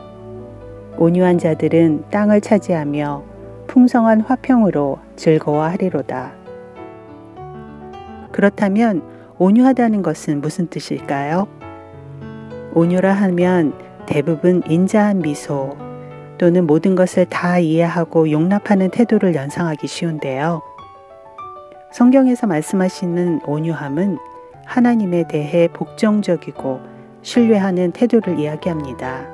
온유한 0.98 1.38
자들은 1.38 2.10
땅을 2.12 2.42
차지하며 2.42 3.24
풍성한 3.68 4.22
화평으로 4.22 5.00
즐거워하리로다. 5.16 6.34
그렇다면 8.32 9.19
온유하다는 9.40 10.02
것은 10.02 10.42
무슨 10.42 10.68
뜻일까요? 10.68 11.48
온유라 12.74 13.14
하면 13.14 13.74
대부분 14.06 14.62
인자한 14.68 15.20
미소 15.20 15.78
또는 16.38 16.68
모든 16.68 16.94
것을 16.94 17.26
다 17.26 17.58
이해하고 17.58 18.32
용납하는 18.32 18.90
태도를 18.90 19.36
연상하기 19.36 19.88
쉬운데요. 19.88 20.62
성경에서 21.94 22.48
말씀하시는 22.48 23.42
온유함은 23.46 24.18
하나님에 24.66 25.26
대해 25.30 25.70
복종적이고 25.70 26.82
신뢰하는 27.22 27.92
태도를 27.94 28.40
이야기합니다. 28.40 29.26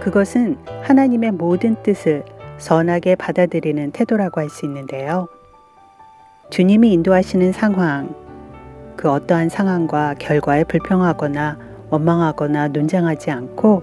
그것은 0.00 0.58
하나님의 0.82 1.32
모든 1.32 1.82
뜻을 1.82 2.24
선하게 2.58 3.16
받아들이는 3.16 3.92
태도라고 3.92 4.42
할 4.42 4.50
수 4.50 4.66
있는데요. 4.66 5.28
주님이 6.52 6.92
인도하시는 6.92 7.50
상황, 7.52 8.14
그 8.94 9.10
어떠한 9.10 9.48
상황과 9.48 10.16
결과에 10.18 10.64
불평하거나 10.64 11.56
원망하거나 11.88 12.68
논장하지 12.68 13.30
않고 13.30 13.82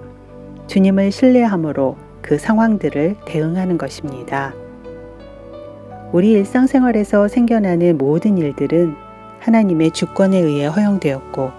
주님을 0.67 1.11
신뢰함으로 1.11 1.97
그 2.21 2.37
상황들을 2.37 3.15
대응하는 3.25 3.79
것입니다. 3.79 4.53
우리 6.11 6.29
일상생활에서 6.33 7.27
생겨나는 7.27 7.97
모든 7.97 8.37
일들은 8.37 8.93
하나님의 9.39 9.89
주권에 9.89 10.37
의해 10.37 10.67
허용되었고 10.67 11.51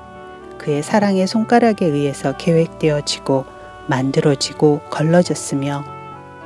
그의 0.59 0.85
사랑의 0.85 1.27
손가락에 1.27 1.87
의해서 1.87 2.37
계획되어지고 2.37 3.47
만들어지고 3.89 4.79
걸러졌으며 4.91 5.83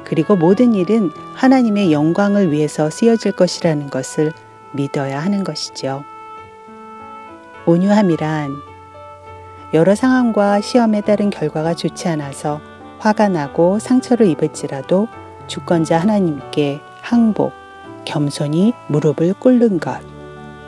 그리고 0.05 0.37
모든 0.37 0.75
일은 0.75 1.11
하나님의 1.35 1.93
영광을 1.93 2.51
위해서 2.51 2.89
쓰여질 2.89 3.33
것이라는 3.33 3.91
것을 3.91 4.33
믿어야 4.75 5.21
하는 5.21 5.45
것이죠. 5.45 6.05
온유함이란 7.67 8.57
여러 9.73 9.95
상황과 9.95 10.61
시험에 10.61 11.01
따른 11.01 11.31
결과가 11.31 11.75
좋지 11.75 12.09
않아서 12.09 12.61
화가 12.99 13.29
나고 13.29 13.79
상처를 13.79 14.27
입을지라도 14.29 15.09
주권자 15.47 15.99
하나님께 15.99 16.81
항복, 17.01 17.53
겸손히 18.05 18.73
무릎을 18.89 19.35
꿇는 19.35 19.81
것. 19.81 20.01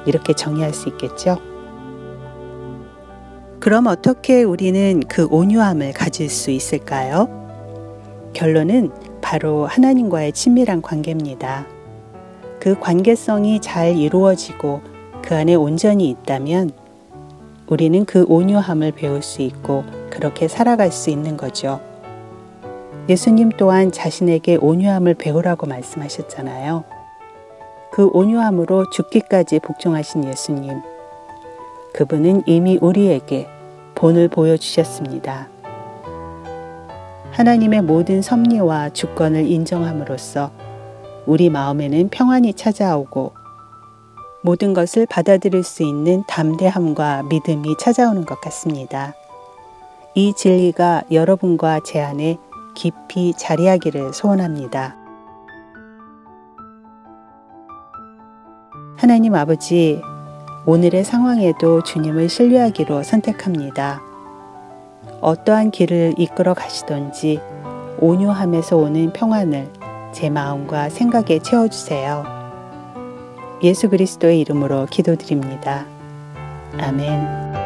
이렇게 0.07 0.33
정의할 0.33 0.73
수 0.73 0.89
있겠죠. 0.89 1.39
그럼 3.61 3.87
어떻게 3.87 4.43
우리는 4.43 5.01
그 5.09 5.27
온유함을 5.27 5.93
가질 5.93 6.29
수 6.29 6.51
있을까요? 6.51 7.29
결론은 8.33 8.91
바로 9.21 9.67
하나님과의 9.67 10.33
친밀한 10.33 10.83
관계입니다. 10.83 11.76
그 12.61 12.79
관계성이 12.79 13.61
잘 13.61 13.97
이루어지고 13.97 14.81
그 15.23 15.35
안에 15.35 15.55
온전히 15.55 16.09
있다면 16.11 16.71
우리는 17.69 18.05
그 18.05 18.25
온유함을 18.29 18.93
배울 18.93 19.23
수 19.23 19.43
있고 19.43 19.85
그렇게 20.11 20.49
살아갈 20.49 20.93
수 20.93 21.11
있는 21.11 21.37
거죠. 21.37 21.81
예수님 23.09 23.51
또한 23.57 23.93
자신에게 23.93 24.57
온유함을 24.57 25.15
배우라고 25.15 25.67
말씀하셨잖아요. 25.67 26.85
그 27.93 28.09
온유함으로 28.13 28.91
죽기까지 28.91 29.61
복종하신 29.61 30.25
예수님. 30.25 30.81
그분은 31.93 32.43
이미 32.47 32.79
우리에게 32.81 33.47
본을 33.95 34.29
보여주셨습니다. 34.29 35.49
하나님의 37.31 37.83
모든 37.83 38.23
섭리와 38.23 38.91
주권을 38.91 39.47
인정함으로써 39.47 40.51
우리 41.27 41.51
마음에는 41.51 42.09
평안이 42.11 42.55
찾아오고 42.55 43.33
모든 44.43 44.75
것을 44.75 45.07
받아들일 45.07 45.65
수 45.65 45.83
있는 45.83 46.23
담대함과 46.29 47.25
믿음이 47.25 47.77
찾아오는 47.81 48.25
것 48.25 48.41
같습니다. 48.41 49.13
이 50.15 50.33
진리가 50.35 51.03
여러분과 51.11 51.81
제 51.85 52.01
안에 52.01 52.39
깊이 52.75 53.35
자리하기를 53.37 54.13
소원합니다. 54.13 54.97
하나님 58.97 59.35
아버지, 59.35 60.01
오늘의 60.65 61.05
상황에도 61.05 61.83
주님을 61.83 62.29
신뢰하기로 62.29 63.03
선택합니다. 63.03 64.01
어떠한 65.21 65.73
길을 65.73 66.15
이끌어 66.19 66.55
가시던지 66.55 67.41
온유함에서 67.99 68.77
오는 68.77 69.13
평안을 69.13 69.76
제 70.17 70.31
마음과 70.31 70.89
생각에 70.89 71.41
채워주세요. 71.41 72.25
예수 73.63 73.91
그리스도의 73.91 74.41
이름으로 74.41 74.87
기도드립니다. 74.87 75.85
아멘. 76.79 77.66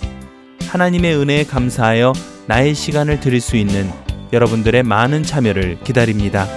하나님의 0.71 1.17
은혜에 1.17 1.43
감사하여 1.43 2.13
나의 2.47 2.75
시간을 2.75 3.19
드릴 3.19 3.41
수 3.41 3.57
있는 3.57 3.91
여러분들의 4.31 4.83
많은 4.83 5.23
참여를 5.23 5.79
기다립니다. 5.83 6.47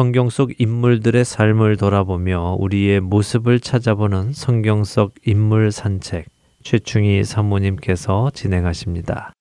성경 0.00 0.30
속 0.30 0.58
인물들의 0.58 1.26
삶을 1.26 1.76
돌아보며 1.76 2.56
우리의 2.58 3.00
모습을 3.00 3.60
찾아보는 3.60 4.32
성경 4.32 4.82
속 4.82 5.12
인물 5.26 5.70
산책 5.70 6.24
최충희 6.62 7.22
사모님께서 7.22 8.30
진행하십니다. 8.32 9.34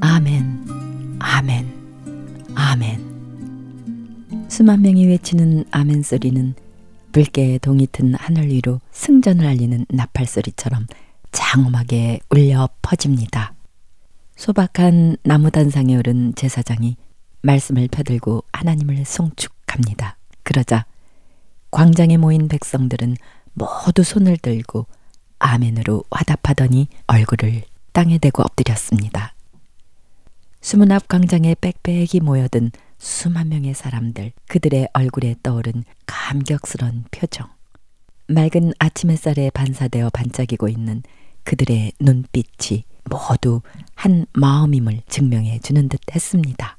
아멘, 0.00 0.64
아멘, 1.18 1.66
아멘. 2.54 4.46
수만 4.48 4.80
명이 4.80 5.08
외치는 5.08 5.66
아멘 5.70 6.02
소리는 6.02 6.54
붉게 7.12 7.58
동이 7.58 7.86
튼 7.92 8.14
하늘 8.14 8.48
위로 8.48 8.80
승전을 8.92 9.44
알리는 9.44 9.84
나팔 9.90 10.24
소리처럼 10.24 10.86
장엄하게 11.32 12.20
울려 12.30 12.68
퍼집니다. 12.82 13.54
소박한 14.36 15.16
나무 15.24 15.50
단상에 15.50 15.96
오른 15.96 16.34
제사장이 16.34 16.96
말씀을 17.42 17.88
펴들고 17.90 18.44
하나님을 18.52 19.04
송축합니다. 19.04 20.16
그러자 20.42 20.86
광장에 21.70 22.16
모인 22.16 22.48
백성들은 22.48 23.16
모두 23.54 24.02
손을 24.02 24.36
들고 24.36 24.86
아멘으로 25.38 26.04
화답하더니 26.10 26.88
얼굴을 27.06 27.62
땅에 27.92 28.18
대고 28.18 28.42
엎드렸습니다. 28.42 29.34
수문 30.60 30.92
앞 30.92 31.08
광장에 31.08 31.56
빽빽이 31.60 32.20
모여든 32.22 32.70
수만 32.98 33.48
명의 33.48 33.74
사람들, 33.74 34.32
그들의 34.46 34.88
얼굴에 34.92 35.34
떠오른 35.42 35.82
감격스런 36.06 37.06
표정. 37.10 37.48
맑은 38.28 38.72
아침 38.78 39.10
햇살에 39.10 39.50
반사되어 39.50 40.10
반짝이고 40.10 40.68
있는 40.68 41.02
그들의 41.44 41.92
눈빛이 42.00 42.84
모두 43.04 43.60
한 43.94 44.26
마음임을 44.32 45.02
증명해 45.08 45.60
주는 45.60 45.88
듯 45.88 46.00
했습니다. 46.14 46.78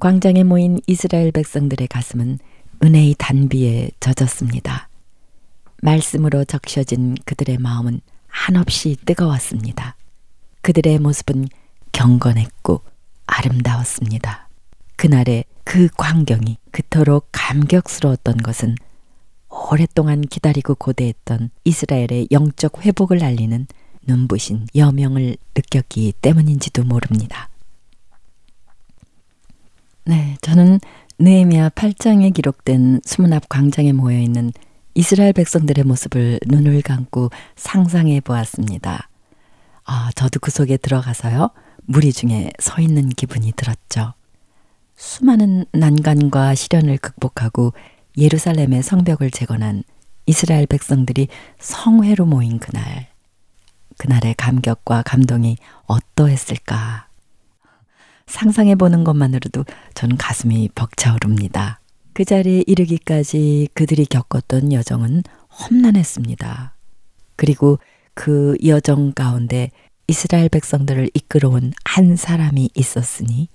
광장에 0.00 0.42
모인 0.44 0.80
이스라엘 0.86 1.32
백성들의 1.32 1.88
가슴은 1.88 2.38
은혜의 2.82 3.14
단비에 3.18 3.90
젖었습니다. 4.00 4.88
말씀으로 5.82 6.44
적셔진 6.44 7.14
그들의 7.24 7.58
마음은 7.58 8.00
한없이 8.26 8.96
뜨거웠습니다. 9.04 9.96
그들의 10.62 10.98
모습은 10.98 11.46
경건했고 11.92 12.82
아름다웠습니다. 13.26 14.48
그날의 14.96 15.44
그 15.64 15.88
광경이 15.96 16.58
그토록 16.70 17.28
감격스러웠던 17.32 18.38
것은 18.38 18.74
오랫동안 19.70 20.20
기다리고 20.20 20.74
고대했던 20.74 21.50
이스라엘의 21.64 22.28
영적 22.30 22.84
회복을 22.84 23.22
알리는 23.22 23.66
눈부신 24.06 24.66
여명을 24.74 25.36
느꼈기 25.54 26.14
때문인지도 26.20 26.84
모릅니다. 26.84 27.48
네, 30.04 30.36
저는 30.42 30.80
느헤미야 31.18 31.70
8장에 31.70 32.34
기록된 32.34 33.00
수문 33.04 33.32
앞 33.32 33.48
광장에 33.48 33.92
모여 33.92 34.18
있는 34.18 34.52
이스라엘 34.94 35.32
백성들의 35.32 35.84
모습을 35.84 36.40
눈을 36.46 36.82
감고 36.82 37.30
상상해 37.56 38.20
보았습니다. 38.20 39.08
아, 39.84 40.10
저도 40.14 40.40
그 40.40 40.50
속에 40.50 40.76
들어가서요. 40.76 41.50
무리 41.86 42.12
중에 42.12 42.50
서 42.58 42.80
있는 42.80 43.08
기분이 43.08 43.52
들었죠. 43.56 44.14
수많은 44.96 45.66
난간과 45.72 46.54
시련을 46.54 46.98
극복하고 46.98 47.72
예루살렘의 48.16 48.82
성벽을 48.82 49.30
재건한 49.30 49.82
이스라엘 50.26 50.66
백성들이 50.66 51.28
성회로 51.58 52.26
모인 52.26 52.58
그날, 52.58 53.08
그날의 53.98 54.34
감격과 54.34 55.02
감동이 55.02 55.56
어떠했을까? 55.86 57.08
상상해 58.26 58.74
보는 58.74 59.04
것만으로도 59.04 59.64
전 59.94 60.16
가슴이 60.16 60.70
벅차오릅니다. 60.74 61.80
그 62.14 62.24
자리에 62.24 62.64
이르기까지 62.66 63.68
그들이 63.74 64.06
겪었던 64.06 64.72
여정은 64.72 65.24
험난했습니다. 65.50 66.74
그리고 67.36 67.78
그 68.14 68.56
여정 68.64 69.12
가운데 69.12 69.70
이스라엘 70.06 70.48
백성들을 70.48 71.10
이끌어온 71.14 71.72
한 71.84 72.16
사람이 72.16 72.70
있었으니 72.74 73.48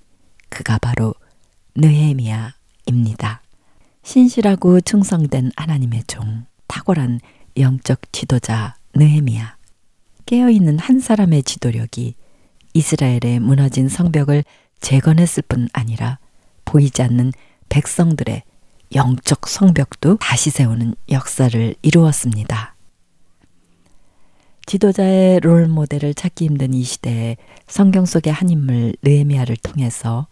그가 0.50 0.78
바로 0.78 1.14
느헤미야입니다. 1.76 3.39
신실하고 4.02 4.80
충성된 4.80 5.52
하나님의 5.56 6.04
종, 6.06 6.46
탁월한 6.66 7.20
영적 7.56 8.12
지도자 8.12 8.74
느헤미야. 8.94 9.56
깨어있는 10.26 10.78
한 10.78 11.00
사람의 11.00 11.42
지도력이 11.42 12.14
이스라엘의 12.72 13.40
무너진 13.40 13.88
성벽을 13.88 14.44
재건했을 14.80 15.42
뿐 15.48 15.68
아니라 15.72 16.18
보이지 16.64 17.02
않는 17.02 17.32
백성들의 17.68 18.42
영적 18.94 19.48
성벽도 19.48 20.16
다시 20.16 20.50
세우는 20.50 20.94
역사를 21.10 21.74
이루었습니다. 21.82 22.74
지도자의 24.66 25.40
롤 25.40 25.66
모델을 25.66 26.14
찾기 26.14 26.46
힘든 26.46 26.74
이 26.74 26.82
시대에 26.84 27.36
성경 27.66 28.06
속의 28.06 28.32
한 28.32 28.50
인물 28.50 28.94
느헤미야를 29.02 29.56
통해서 29.56 30.28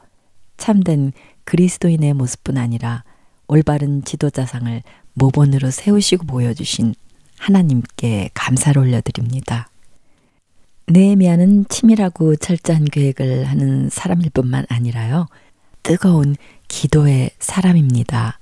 참된 0.57 1.13
그리스도인의 1.45 2.15
모습뿐 2.15 2.57
아니라 2.57 3.05
올바른 3.49 4.05
지도자상을 4.05 4.83
모본으로 5.15 5.71
세우시고 5.71 6.27
보여주신 6.27 6.95
하나님께 7.39 8.31
감사를 8.35 8.81
올려드립니다. 8.81 9.69
느헤미야는 10.89 11.67
치밀하고 11.69 12.37
철저한 12.37 12.87
계획을 12.87 13.45
하는 13.45 13.89
사람일 13.91 14.31
뿐만 14.31 14.65
아니라요. 14.69 15.27
뜨거운 15.83 16.37
기도의 16.69 17.31
사람입니다. 17.39 18.39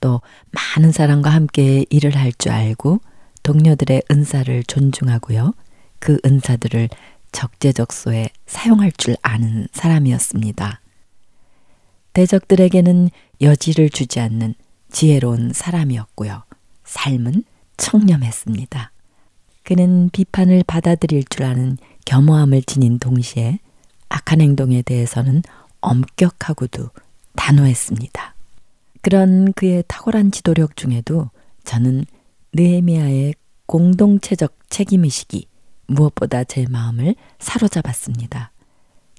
또 0.00 0.20
많은 0.52 0.92
사람과 0.92 1.30
함께 1.30 1.84
일을 1.90 2.16
할 2.16 2.32
줄 2.32 2.52
알고 2.52 3.00
동료들의 3.42 4.02
은사를 4.10 4.64
존중하고요. 4.64 5.54
그 5.98 6.18
은사들을 6.24 6.88
적재적소에 7.32 8.28
사용할 8.46 8.92
줄 8.92 9.16
아는 9.22 9.68
사람이었습니다. 9.72 10.80
대적들에게는 12.16 13.10
여지를 13.42 13.90
주지 13.90 14.20
않는 14.20 14.54
지혜로운 14.90 15.52
사람이었고요. 15.52 16.44
삶은 16.84 17.44
청렴했습니다. 17.76 18.90
그는 19.64 20.08
비판을 20.10 20.64
받아들일 20.66 21.24
줄 21.28 21.44
아는 21.44 21.76
겸허함을 22.06 22.62
지닌 22.62 22.98
동시에 22.98 23.58
악한 24.08 24.40
행동에 24.40 24.80
대해서는 24.80 25.42
엄격하고도 25.82 26.88
단호했습니다. 27.34 28.34
그런 29.02 29.52
그의 29.52 29.84
탁월한 29.86 30.30
지도력 30.30 30.74
중에도 30.74 31.28
저는 31.64 32.06
느헤미야의 32.54 33.34
공동체적 33.66 34.56
책임의식이 34.70 35.48
무엇보다 35.88 36.44
제 36.44 36.64
마음을 36.70 37.14
사로잡았습니다. 37.40 38.52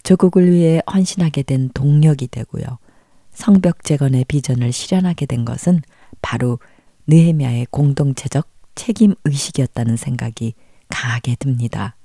조국을 0.02 0.52
위해 0.52 0.82
헌신하게 0.92 1.44
된 1.44 1.70
동력이 1.76 2.30
되고요. 2.30 2.80
성벽 3.38 3.84
재건의 3.84 4.26
비전을 4.26 4.72
실현하게 4.72 5.28
된 5.28 5.46
것은 5.46 5.82
바로 6.24 6.58
느헤미야의 7.06 7.68
공동체적 7.70 8.48
책임 8.74 9.14
의식이었다는 9.26 9.96
생각이 9.96 10.56
강하게 10.90 11.36
듭니다. 11.36 11.96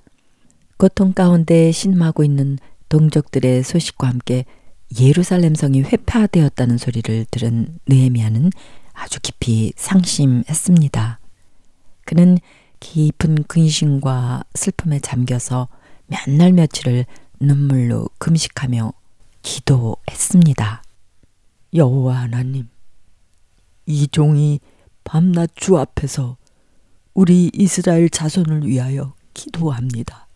고통 0.77 1.15
가운데 1.15 1.73
신음하고 1.73 2.23
있는 2.23 2.59
동족들의 2.91 3.63
소식과 3.63 4.09
함께 4.09 4.45
예루살렘 5.01 5.55
성이 5.55 5.81
회파되었다는 5.81 6.77
소리를 6.77 7.25
들은 7.31 7.79
느헤미야는 7.89 8.51
아주 8.93 9.19
깊이 9.23 9.73
상심했습니다. 9.75 11.19
그는 12.05 12.37
깊은 12.79 13.45
근심과 13.45 14.45
슬픔에 14.55 15.01
잠겨서 15.01 15.69
몇 16.09 16.29
날 16.29 16.53
며칠을 16.53 17.07
눈물로 17.41 18.09
금식하며 18.19 18.93
기도했습니다. 19.41 20.83
여호와 21.75 22.23
하나님, 22.23 22.69
이 23.87 24.07
종이 24.09 24.61
밤낮 25.05 25.51
주 25.55 25.79
앞에서 25.79 26.37
우리 27.15 27.51
이스라엘 27.55 28.11
자손을 28.11 28.67
위하여 28.67 29.15
기도합니다. 29.35 30.29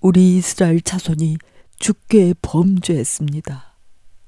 우리 0.00 0.36
이스라엘 0.36 0.80
자손이 0.80 1.38
주께 1.78 2.34
범죄했습니다. 2.42 3.76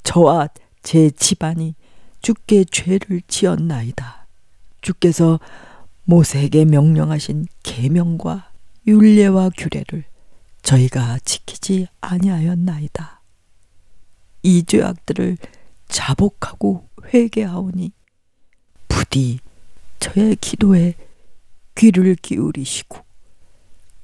저와 0.02 0.48
제 0.82 1.10
집안이 1.10 1.74
주께 2.20 2.64
죄를 2.64 3.22
지었나이다. 3.26 4.26
주께서 4.80 5.38
모세에게 6.04 6.64
명령하신 6.64 7.46
계명과 7.62 8.50
율례와 8.86 9.50
규례를 9.56 10.04
저희가 10.62 11.18
지키지 11.20 11.86
아니하였나이다. 12.00 13.21
이 14.42 14.64
죄악들을 14.64 15.36
자복하고 15.88 16.88
회개하오니 17.12 17.92
부디 18.88 19.38
저의 20.00 20.36
기도에 20.36 20.94
귀를 21.74 22.16
기울이시고 22.16 22.98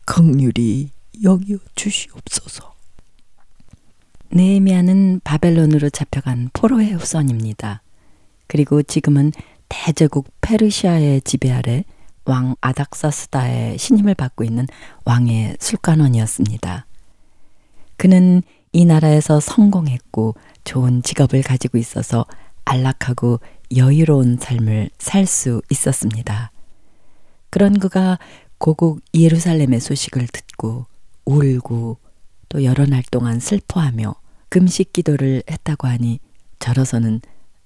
긍휼히 0.04 0.90
여기어 1.22 1.58
주시옵소서. 1.74 2.74
네헤미야는 4.30 5.20
바벨론으로 5.24 5.90
잡혀간 5.90 6.50
포로의 6.52 6.92
후손입니다. 6.92 7.82
그리고 8.46 8.82
지금은 8.82 9.32
대제국 9.68 10.28
페르시아의 10.40 11.22
지배 11.22 11.50
아래 11.50 11.84
왕 12.24 12.54
아닥사스다의 12.60 13.78
신임을 13.78 14.14
받고 14.14 14.44
있는 14.44 14.66
왕의 15.04 15.56
술관원이었습니다. 15.60 16.86
그는 17.96 18.42
이 18.72 18.84
나라에서 18.84 19.40
성공했고 19.40 20.34
좋은 20.64 21.02
직업을 21.02 21.42
가지고 21.42 21.78
있어서 21.78 22.26
안락하고 22.64 23.40
여유로운 23.76 24.38
삶을 24.40 24.90
살 24.98 25.26
수 25.26 25.62
있었습니다. 25.70 26.52
그런 27.50 27.78
그가 27.78 28.18
고국 28.58 29.00
예루살렘의 29.14 29.80
소식을 29.80 30.26
듣고 30.28 30.86
울고 31.24 31.98
또 32.48 32.64
여러 32.64 32.86
날 32.86 33.02
동안 33.10 33.40
슬퍼하며 33.40 34.14
금식 34.48 34.92
기도를 34.92 35.42
했다고 35.50 35.86
하니 35.86 36.20
저로서는 36.58 37.20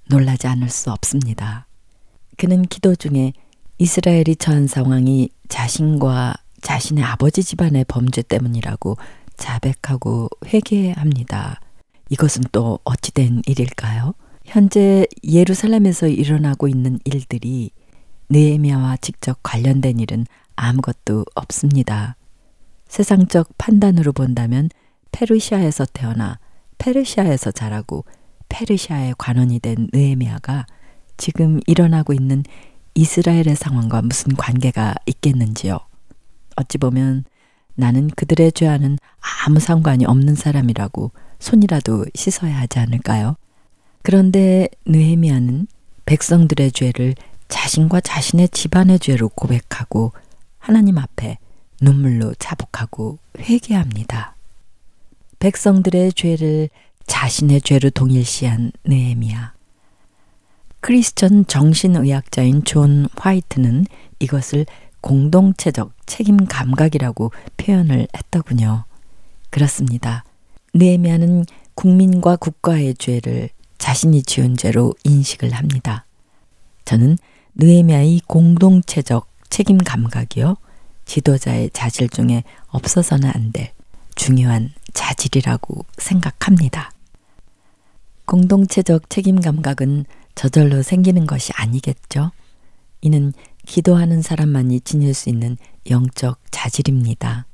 놀라지 0.08 0.46
않을 0.48 0.68
수 0.68 0.90
없습니다. 0.90 1.66
그는 2.36 2.62
기도 2.62 2.94
중에 2.94 3.32
이스라엘이 3.78 4.36
처한 4.36 4.66
상황이 4.66 5.30
자신과 5.48 6.34
자신의 6.60 7.04
아버지 7.04 7.42
집안의 7.42 7.84
범죄 7.88 8.22
때문이라고 8.22 8.96
자백하고 9.42 10.28
회개합니다. 10.46 11.60
이것은 12.10 12.44
또 12.52 12.78
어찌된 12.84 13.42
일일까요? 13.44 14.14
현재 14.44 15.04
예루살렘에서 15.24 16.06
일어나고 16.06 16.68
있는 16.68 17.00
일들이 17.04 17.70
느헤미야와 18.28 18.98
직접 18.98 19.40
관련된 19.42 19.98
일은 19.98 20.26
아무것도 20.54 21.24
없습니다. 21.34 22.16
세상적 22.86 23.58
판단으로 23.58 24.12
본다면 24.12 24.68
페르시아에서 25.10 25.86
태어나 25.92 26.38
페르시아에서 26.78 27.50
자라고 27.50 28.04
페르시아의 28.48 29.14
관원이 29.18 29.58
된 29.58 29.88
느헤미야가 29.92 30.66
지금 31.16 31.58
일어나고 31.66 32.12
있는 32.12 32.44
이스라엘의 32.94 33.56
상황과 33.56 34.02
무슨 34.02 34.36
관계가 34.36 34.94
있겠는지요. 35.06 35.80
어찌 36.56 36.78
보면 36.78 37.24
나는 37.74 38.08
그들의 38.08 38.52
죄와는 38.52 38.98
아무 39.44 39.60
상관이 39.60 40.04
없는 40.04 40.34
사람이라고 40.34 41.10
손이라도 41.38 42.06
씻어야 42.14 42.58
하지 42.58 42.78
않을까요? 42.78 43.36
그런데 44.02 44.68
느헤미야는 44.86 45.66
백성들의 46.06 46.72
죄를 46.72 47.14
자신과 47.48 48.00
자신의 48.00 48.48
집안의 48.48 48.98
죄로 48.98 49.28
고백하고 49.28 50.12
하나님 50.58 50.98
앞에 50.98 51.38
눈물로 51.80 52.34
자복하고 52.38 53.18
회개합니다. 53.38 54.36
백성들의 55.38 56.12
죄를 56.12 56.68
자신의 57.06 57.62
죄로 57.62 57.90
동일시한 57.90 58.72
느헤미야. 58.84 59.54
크리스천 60.80 61.46
정신의학자인 61.46 62.64
존 62.64 63.06
화이트는 63.16 63.86
이것을 64.18 64.66
공동체적 65.02 65.92
책임 66.06 66.46
감각이라고 66.46 67.32
표현을 67.58 68.08
했더군요. 68.16 68.84
그렇습니다. 69.50 70.24
느헤미야는 70.72 71.44
국민과 71.74 72.36
국가의 72.36 72.94
죄를 72.94 73.50
자신이 73.76 74.22
지은 74.22 74.56
죄로 74.56 74.94
인식을 75.04 75.50
합니다. 75.52 76.06
저는 76.86 77.18
느헤미야의 77.56 78.22
공동체적 78.26 79.28
책임 79.50 79.76
감각이요 79.76 80.56
지도자의 81.04 81.70
자질 81.74 82.08
중에 82.08 82.44
없어서는 82.68 83.30
안 83.34 83.52
될 83.52 83.72
중요한 84.14 84.70
자질이라고 84.94 85.84
생각합니다. 85.98 86.92
공동체적 88.24 89.10
책임 89.10 89.40
감각은 89.40 90.04
저절로 90.34 90.82
생기는 90.82 91.26
것이 91.26 91.52
아니겠죠. 91.54 92.30
이는 93.00 93.32
기도하는 93.66 94.22
사람만이 94.22 94.80
지닐 94.80 95.14
수 95.14 95.28
있는 95.28 95.56
영적 95.90 96.38
자질입니다. 96.50 97.46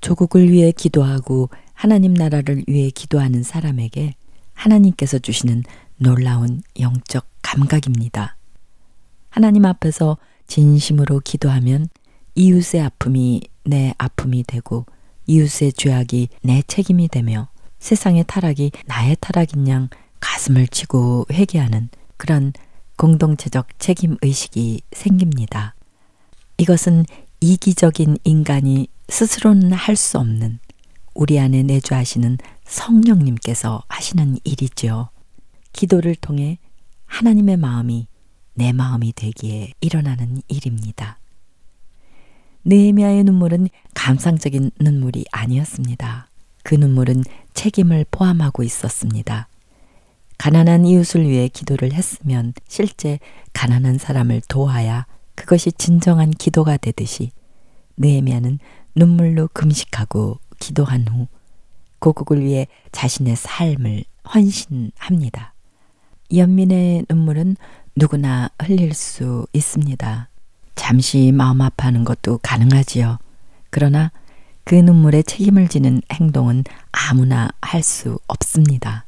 조국을 0.00 0.50
위해 0.50 0.72
기도하고 0.72 1.50
하나님 1.72 2.14
나라를 2.14 2.64
위해 2.66 2.90
기도하는 2.90 3.42
사람에게 3.42 4.14
하나님께서 4.54 5.18
주시는 5.18 5.64
놀라운 5.96 6.62
영적 6.78 7.26
감각입니다. 7.42 8.36
하나님 9.28 9.64
앞에서 9.64 10.18
진심으로 10.46 11.20
기도하면 11.20 11.88
이웃의 12.34 12.82
아픔이 12.82 13.42
내 13.64 13.92
아픔이 13.98 14.44
되고 14.44 14.86
이웃의 15.26 15.72
죄악이 15.72 16.28
내 16.42 16.62
책임이 16.66 17.08
되며 17.08 17.48
세상의 17.78 18.24
타락이 18.26 18.72
나의 18.86 19.16
타락인 19.20 19.68
양 19.68 19.88
가슴을 20.20 20.68
치고 20.68 21.26
회개하는 21.30 21.88
그런 22.16 22.52
공동체적 22.96 23.78
책임 23.78 24.16
의식이 24.22 24.80
생깁니다. 24.92 25.74
이것은 26.58 27.04
이기적인 27.40 28.18
인간이 28.24 28.88
스스로는 29.08 29.72
할 29.72 29.96
수 29.96 30.18
없는 30.18 30.58
우리 31.14 31.38
안에 31.38 31.62
내주하시는 31.62 32.38
성령님께서 32.64 33.82
하시는 33.88 34.36
일이죠. 34.44 35.10
기도를 35.72 36.14
통해 36.16 36.58
하나님의 37.06 37.56
마음이 37.56 38.06
내 38.54 38.72
마음이 38.72 39.12
되기에 39.14 39.72
일어나는 39.80 40.42
일입니다. 40.48 41.18
느헤미야의 42.64 43.24
눈물은 43.24 43.68
감상적인 43.94 44.72
눈물이 44.80 45.26
아니었습니다. 45.30 46.28
그 46.64 46.74
눈물은 46.74 47.22
책임을 47.54 48.06
포함하고 48.10 48.62
있었습니다. 48.64 49.48
가난한 50.38 50.84
이웃을 50.84 51.28
위해 51.28 51.48
기도를 51.48 51.92
했으면 51.92 52.52
실제 52.68 53.18
가난한 53.52 53.98
사람을 53.98 54.42
도와야 54.48 55.06
그것이 55.34 55.72
진정한 55.72 56.30
기도가 56.30 56.76
되듯이 56.76 57.30
느헤미야는 57.96 58.58
눈물로 58.94 59.48
금식하고 59.52 60.38
기도한 60.58 61.06
후 61.08 61.26
고국을 61.98 62.42
위해 62.44 62.66
자신의 62.92 63.36
삶을 63.36 64.04
헌신합니다. 64.34 65.54
연민의 66.34 67.06
눈물은 67.08 67.56
누구나 67.94 68.50
흘릴 68.60 68.92
수 68.94 69.46
있습니다. 69.52 70.28
잠시 70.74 71.32
마음 71.32 71.60
아파하는 71.62 72.04
것도 72.04 72.38
가능하지요. 72.42 73.18
그러나 73.70 74.12
그 74.64 74.74
눈물에 74.74 75.22
책임을 75.22 75.68
지는 75.68 76.02
행동은 76.12 76.64
아무나 76.92 77.48
할 77.62 77.82
수 77.82 78.18
없습니다. 78.26 79.05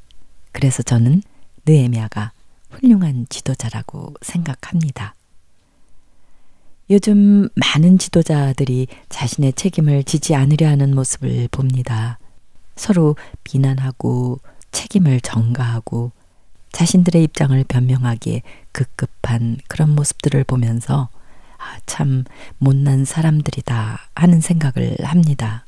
그래서 0.59 0.83
저는 0.83 1.23
느에미아가 1.67 2.33
훌륭한 2.71 3.27
지도자라고 3.29 4.15
생각합니다. 4.23 5.15
요즘 6.91 7.49
많은 7.55 7.97
지도자들이 7.99 8.89
자신의 9.09 9.53
책임을 9.53 10.03
지지 10.03 10.35
않으려 10.35 10.67
하는 10.67 10.97
모습을 10.97 11.47
봅니다. 11.53 12.19
서로 12.75 13.15
비난하고 13.45 14.41
책임을 14.73 15.21
전가하고 15.21 16.11
자신들의 16.73 17.23
입장을 17.23 17.65
변명하기에 17.69 18.43
급급한 18.73 19.59
그런 19.69 19.91
모습들을 19.91 20.43
보면서 20.43 21.09
아, 21.59 21.79
참 21.87 22.25
못난 22.59 23.05
사람들이다 23.05 24.11
하는 24.13 24.41
생각을 24.41 24.97
합니다. 25.05 25.65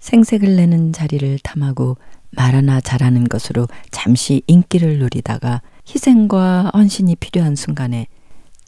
생색을 0.00 0.54
내는 0.56 0.92
자리를 0.92 1.38
탐하고 1.38 1.96
말 2.30 2.54
하나 2.54 2.80
잘하는 2.80 3.24
것으로 3.24 3.66
잠시 3.90 4.42
인기를 4.46 4.98
누리다가 4.98 5.62
희생과 5.88 6.72
헌신이 6.74 7.16
필요한 7.16 7.56
순간에 7.56 8.06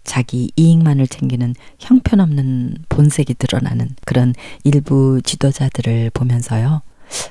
자기 0.05 0.51
이익만을 0.57 1.07
챙기는 1.07 1.55
형편없는 1.79 2.77
본색이 2.89 3.35
드러나는 3.35 3.91
그런 4.07 4.35
일부 4.65 5.21
지도자들을 5.23 6.11
보면서요. 6.15 6.83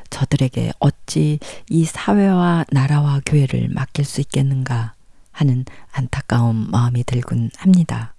저들에게 0.10 0.74
어찌 0.80 1.40
이 1.70 1.86
사회와 1.86 2.66
나라와 2.72 3.22
교회를 3.26 3.70
맡길 3.70 4.06
수 4.06 4.22
있겠는가 4.22 4.94
하는 5.32 5.66
안타까운 5.92 6.70
마음이 6.70 7.04
들곤 7.04 7.52
합니다. 7.58 8.16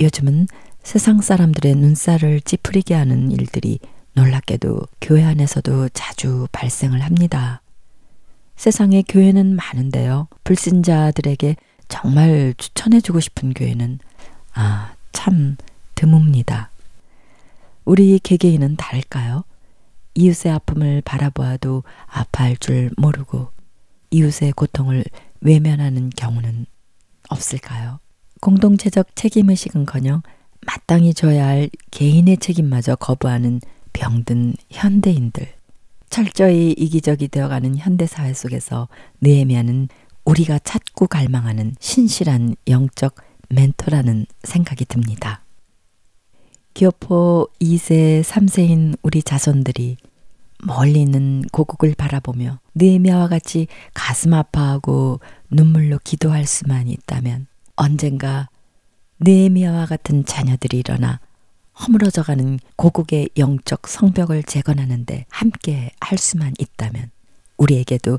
요즘은 0.00 0.46
세상 0.82 1.20
사람들의 1.20 1.74
눈살을 1.74 2.40
찌푸리게 2.42 2.94
하는 2.94 3.30
일들이 3.32 3.80
놀랍게도 4.16 4.80
교회 5.02 5.24
안에서도 5.24 5.90
자주 5.90 6.48
발생을 6.50 7.02
합니다. 7.02 7.60
세상에 8.56 9.02
교회는 9.06 9.54
많은데요. 9.54 10.28
불신자들에게 10.42 11.56
정말 11.88 12.54
추천해주고 12.56 13.20
싶은 13.20 13.52
교회는 13.52 13.98
아, 14.54 14.94
참 15.12 15.56
드뭅니다. 15.94 16.68
우리 17.84 18.18
개개인은 18.18 18.76
다를까요? 18.76 19.44
이웃의 20.14 20.50
아픔을 20.50 21.02
바라보아도 21.02 21.84
아파할 22.06 22.56
줄 22.56 22.90
모르고 22.96 23.50
이웃의 24.10 24.52
고통을 24.52 25.04
외면하는 25.42 26.08
경우는 26.08 26.64
없을까요? 27.28 28.00
공동체적 28.40 29.14
책임의식은커녕 29.14 30.22
마땅히 30.66 31.12
져야 31.12 31.46
할 31.46 31.68
개인의 31.90 32.38
책임마저 32.38 32.96
거부하는 32.96 33.60
병든 33.96 34.54
현대인들. 34.70 35.48
철저히 36.10 36.72
이기적이 36.72 37.28
되어가는 37.28 37.76
현대사회 37.76 38.32
속에서 38.34 38.88
느헤미야는 39.22 39.88
우리가 40.24 40.58
찾고 40.58 41.06
갈망하는 41.06 41.74
신실한 41.80 42.56
영적 42.68 43.16
멘토라는 43.48 44.26
생각이 44.42 44.84
듭니다. 44.84 45.42
기어포 46.74 47.48
2세, 47.60 48.22
3세인 48.22 48.98
우리 49.02 49.22
자손들이 49.22 49.96
멀리 50.62 51.00
있는 51.00 51.42
고국을 51.52 51.94
바라보며 51.96 52.60
느헤미야와 52.74 53.28
같이 53.28 53.66
가슴 53.94 54.34
아파하고 54.34 55.20
눈물로 55.50 55.98
기도할 56.04 56.46
수만 56.46 56.88
있다면 56.88 57.46
언젠가 57.76 58.48
느헤미야와 59.20 59.86
같은 59.86 60.24
자녀들이 60.24 60.78
일어나 60.78 61.20
허물어져가는 61.78 62.58
고국의 62.76 63.30
영적 63.36 63.86
성벽을 63.86 64.42
재건하는데 64.42 65.26
함께 65.28 65.90
할 66.00 66.18
수만 66.18 66.54
있다면 66.58 67.10
우리에게도 67.58 68.18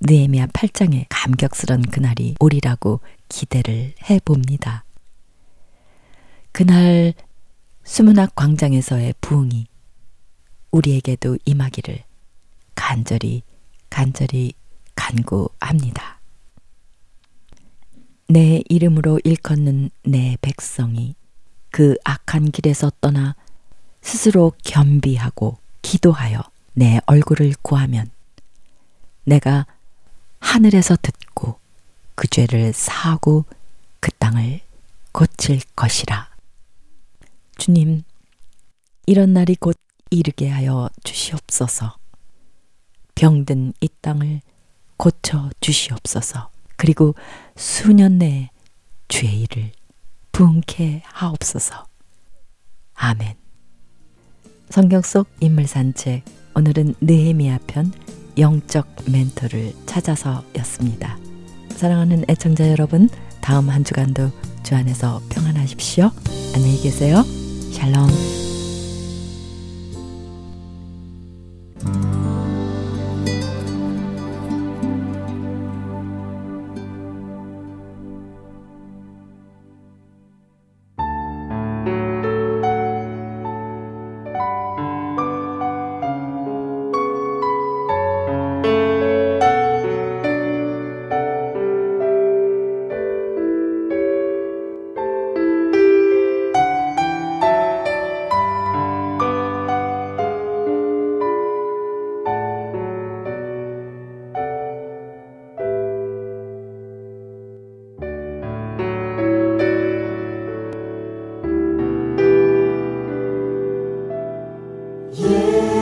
느헤미야 0.00 0.48
8장의 0.48 1.06
감격스런 1.08 1.82
그날이 1.82 2.34
오리라고 2.40 3.00
기대를 3.28 3.94
해봅니다. 4.10 4.84
그날 6.52 7.14
수문학 7.84 8.34
광장에서의 8.34 9.14
부흥이 9.20 9.66
우리에게도 10.70 11.38
임하기를 11.44 12.02
간절히 12.74 13.42
간절히 13.88 14.52
간구합니다. 14.94 16.20
내 18.28 18.62
이름으로 18.68 19.20
일컫는 19.22 19.90
내 20.02 20.36
백성이 20.42 21.14
그 21.76 21.94
악한 22.04 22.52
길에서 22.52 22.90
떠나 23.02 23.36
스스로 24.00 24.54
겸비하고 24.64 25.58
기도하여 25.82 26.40
내 26.72 27.00
얼굴을 27.04 27.52
구하면 27.60 28.10
내가 29.24 29.66
하늘에서 30.40 30.96
듣고 31.02 31.58
그 32.14 32.28
죄를 32.28 32.72
사하고 32.72 33.44
그 34.00 34.10
땅을 34.12 34.60
고칠 35.12 35.60
것이라. 35.76 36.30
주님, 37.58 38.04
이런 39.04 39.34
날이 39.34 39.54
곧 39.54 39.76
이르게 40.08 40.48
하여 40.48 40.88
주시옵소서. 41.04 41.98
병든 43.14 43.74
이 43.82 43.88
땅을 44.00 44.40
고쳐 44.96 45.50
주시옵소서. 45.60 46.48
그리고 46.78 47.14
수년 47.54 48.16
내에 48.16 48.48
주의 49.08 49.42
일을 49.42 49.72
부흥케 50.36 51.00
하옵소서. 51.06 51.86
아멘. 52.94 53.36
성경 54.68 55.00
속 55.00 55.28
인물 55.40 55.66
산책 55.66 56.24
오늘은 56.54 56.94
느헤미야 57.00 57.60
편 57.66 57.90
영적 58.36 58.86
멘토를 59.10 59.72
찾아서였습니다. 59.86 61.16
사랑하는 61.70 62.26
애청자 62.28 62.70
여러분, 62.70 63.08
다음 63.40 63.70
한 63.70 63.82
주간도 63.82 64.30
주 64.62 64.74
안에서 64.74 65.22
평안하십시오. 65.30 66.10
안녕히 66.54 66.82
계세요. 66.82 67.22
샬롬. 67.72 68.45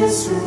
그 0.04 0.44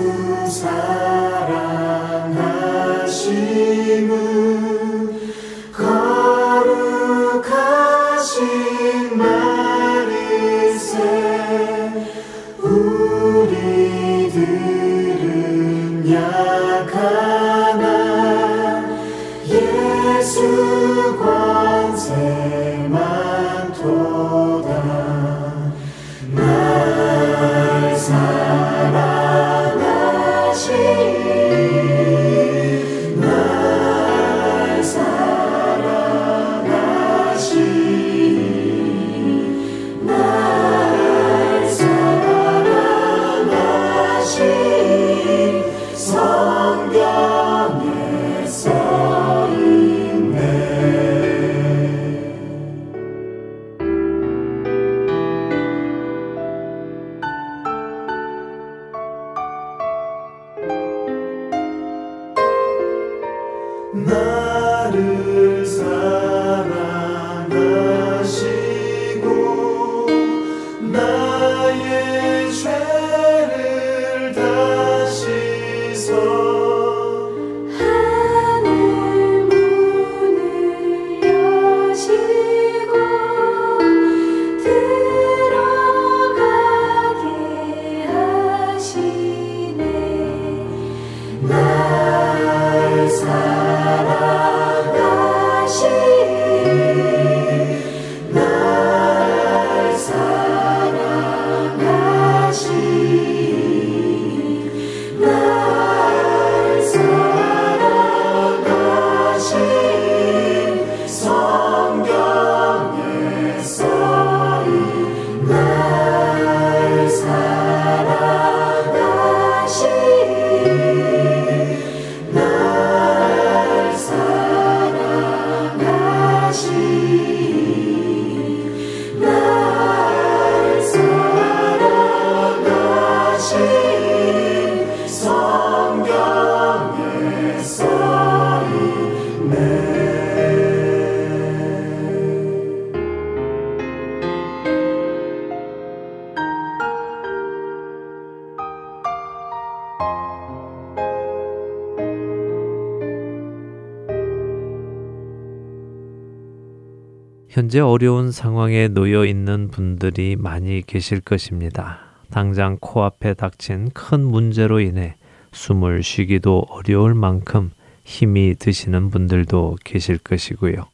현재 157.58 157.80
어려운 157.80 158.32
상황에 158.32 158.88
놓여 158.88 159.26
있는 159.26 159.70
분들이 159.70 160.36
많이 160.38 160.84
계실 160.86 161.20
것입니다. 161.20 161.97
당장 162.30 162.78
코앞에 162.80 163.34
닥친 163.34 163.89
큰 163.95 164.24
문제로 164.24 164.80
인해 164.80 165.16
숨을 165.53 166.03
쉬기도 166.03 166.68
어려울 166.70 167.16
만큼 167.16 167.72
힘이 168.03 168.53
드시는 168.60 169.10
분들도 169.10 169.78
계실 169.84 170.20
것이고요. 170.20 170.86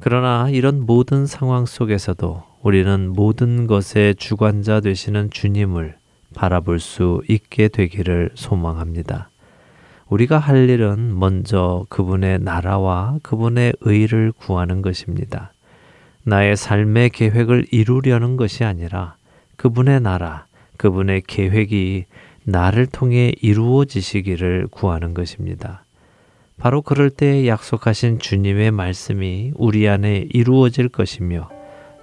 그러나 0.00 0.50
이런 0.50 0.84
모든 0.84 1.26
상황 1.26 1.64
속에서도 1.64 2.42
우리는 2.62 3.12
모든 3.12 3.68
것의 3.68 4.16
주관자 4.16 4.80
되시는 4.80 5.30
주님을 5.30 5.94
바라볼 6.34 6.80
수 6.80 7.22
있게 7.28 7.68
되기를 7.68 8.30
소망합니다. 8.34 9.30
우리가 10.08 10.38
할 10.38 10.68
일은 10.68 11.18
먼저 11.18 11.86
그분의 11.88 12.40
나라와 12.40 13.16
그분의 13.22 13.72
의를 13.80 14.30
구하는 14.32 14.82
것입니다. 14.82 15.51
나의 16.24 16.56
삶의 16.56 17.10
계획을 17.10 17.66
이루려는 17.70 18.36
것이 18.36 18.64
아니라 18.64 19.16
그분의 19.56 20.00
나라, 20.00 20.46
그분의 20.76 21.22
계획이 21.26 22.04
나를 22.44 22.86
통해 22.86 23.32
이루어지시기를 23.40 24.68
구하는 24.70 25.14
것입니다. 25.14 25.84
바로 26.58 26.82
그럴 26.82 27.10
때 27.10 27.46
약속하신 27.46 28.18
주님의 28.18 28.70
말씀이 28.70 29.52
우리 29.54 29.88
안에 29.88 30.26
이루어질 30.30 30.88
것이며 30.88 31.48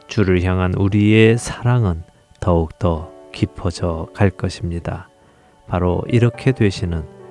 주를 0.07 0.43
향한 0.43 0.74
우리의 0.74 1.38
사랑은 1.38 2.03
더욱더 2.39 3.11
깊어져 3.32 4.07
갈 4.13 4.30
것입니다. 4.30 5.07
바로 5.67 6.03
이렇게 6.07 6.51
되시는 6.51 7.18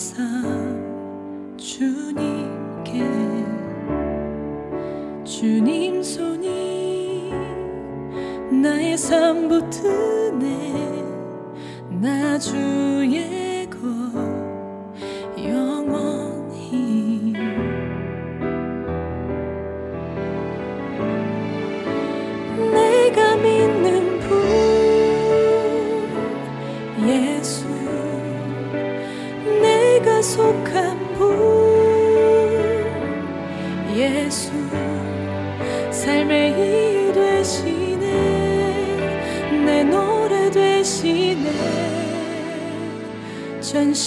삶 0.00 1.58
주님께 1.58 3.04
주님 5.24 6.02
손이 6.02 7.30
나의 8.62 8.96
삶 8.96 9.46
붙드네 9.46 11.04
나 12.00 12.38
주의 12.38 13.49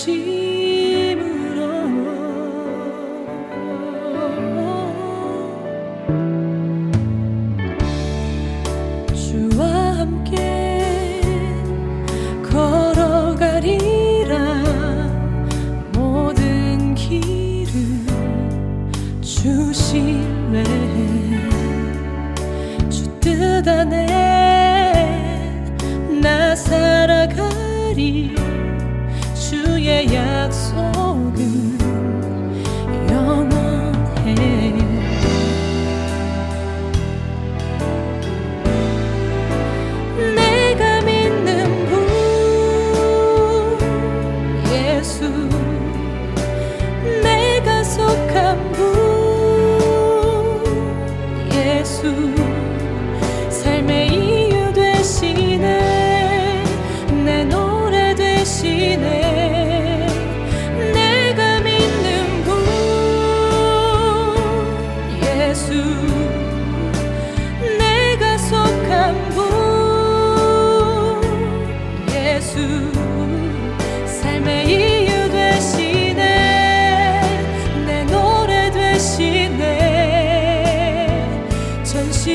전 0.04 0.33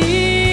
feliz. 0.01 0.47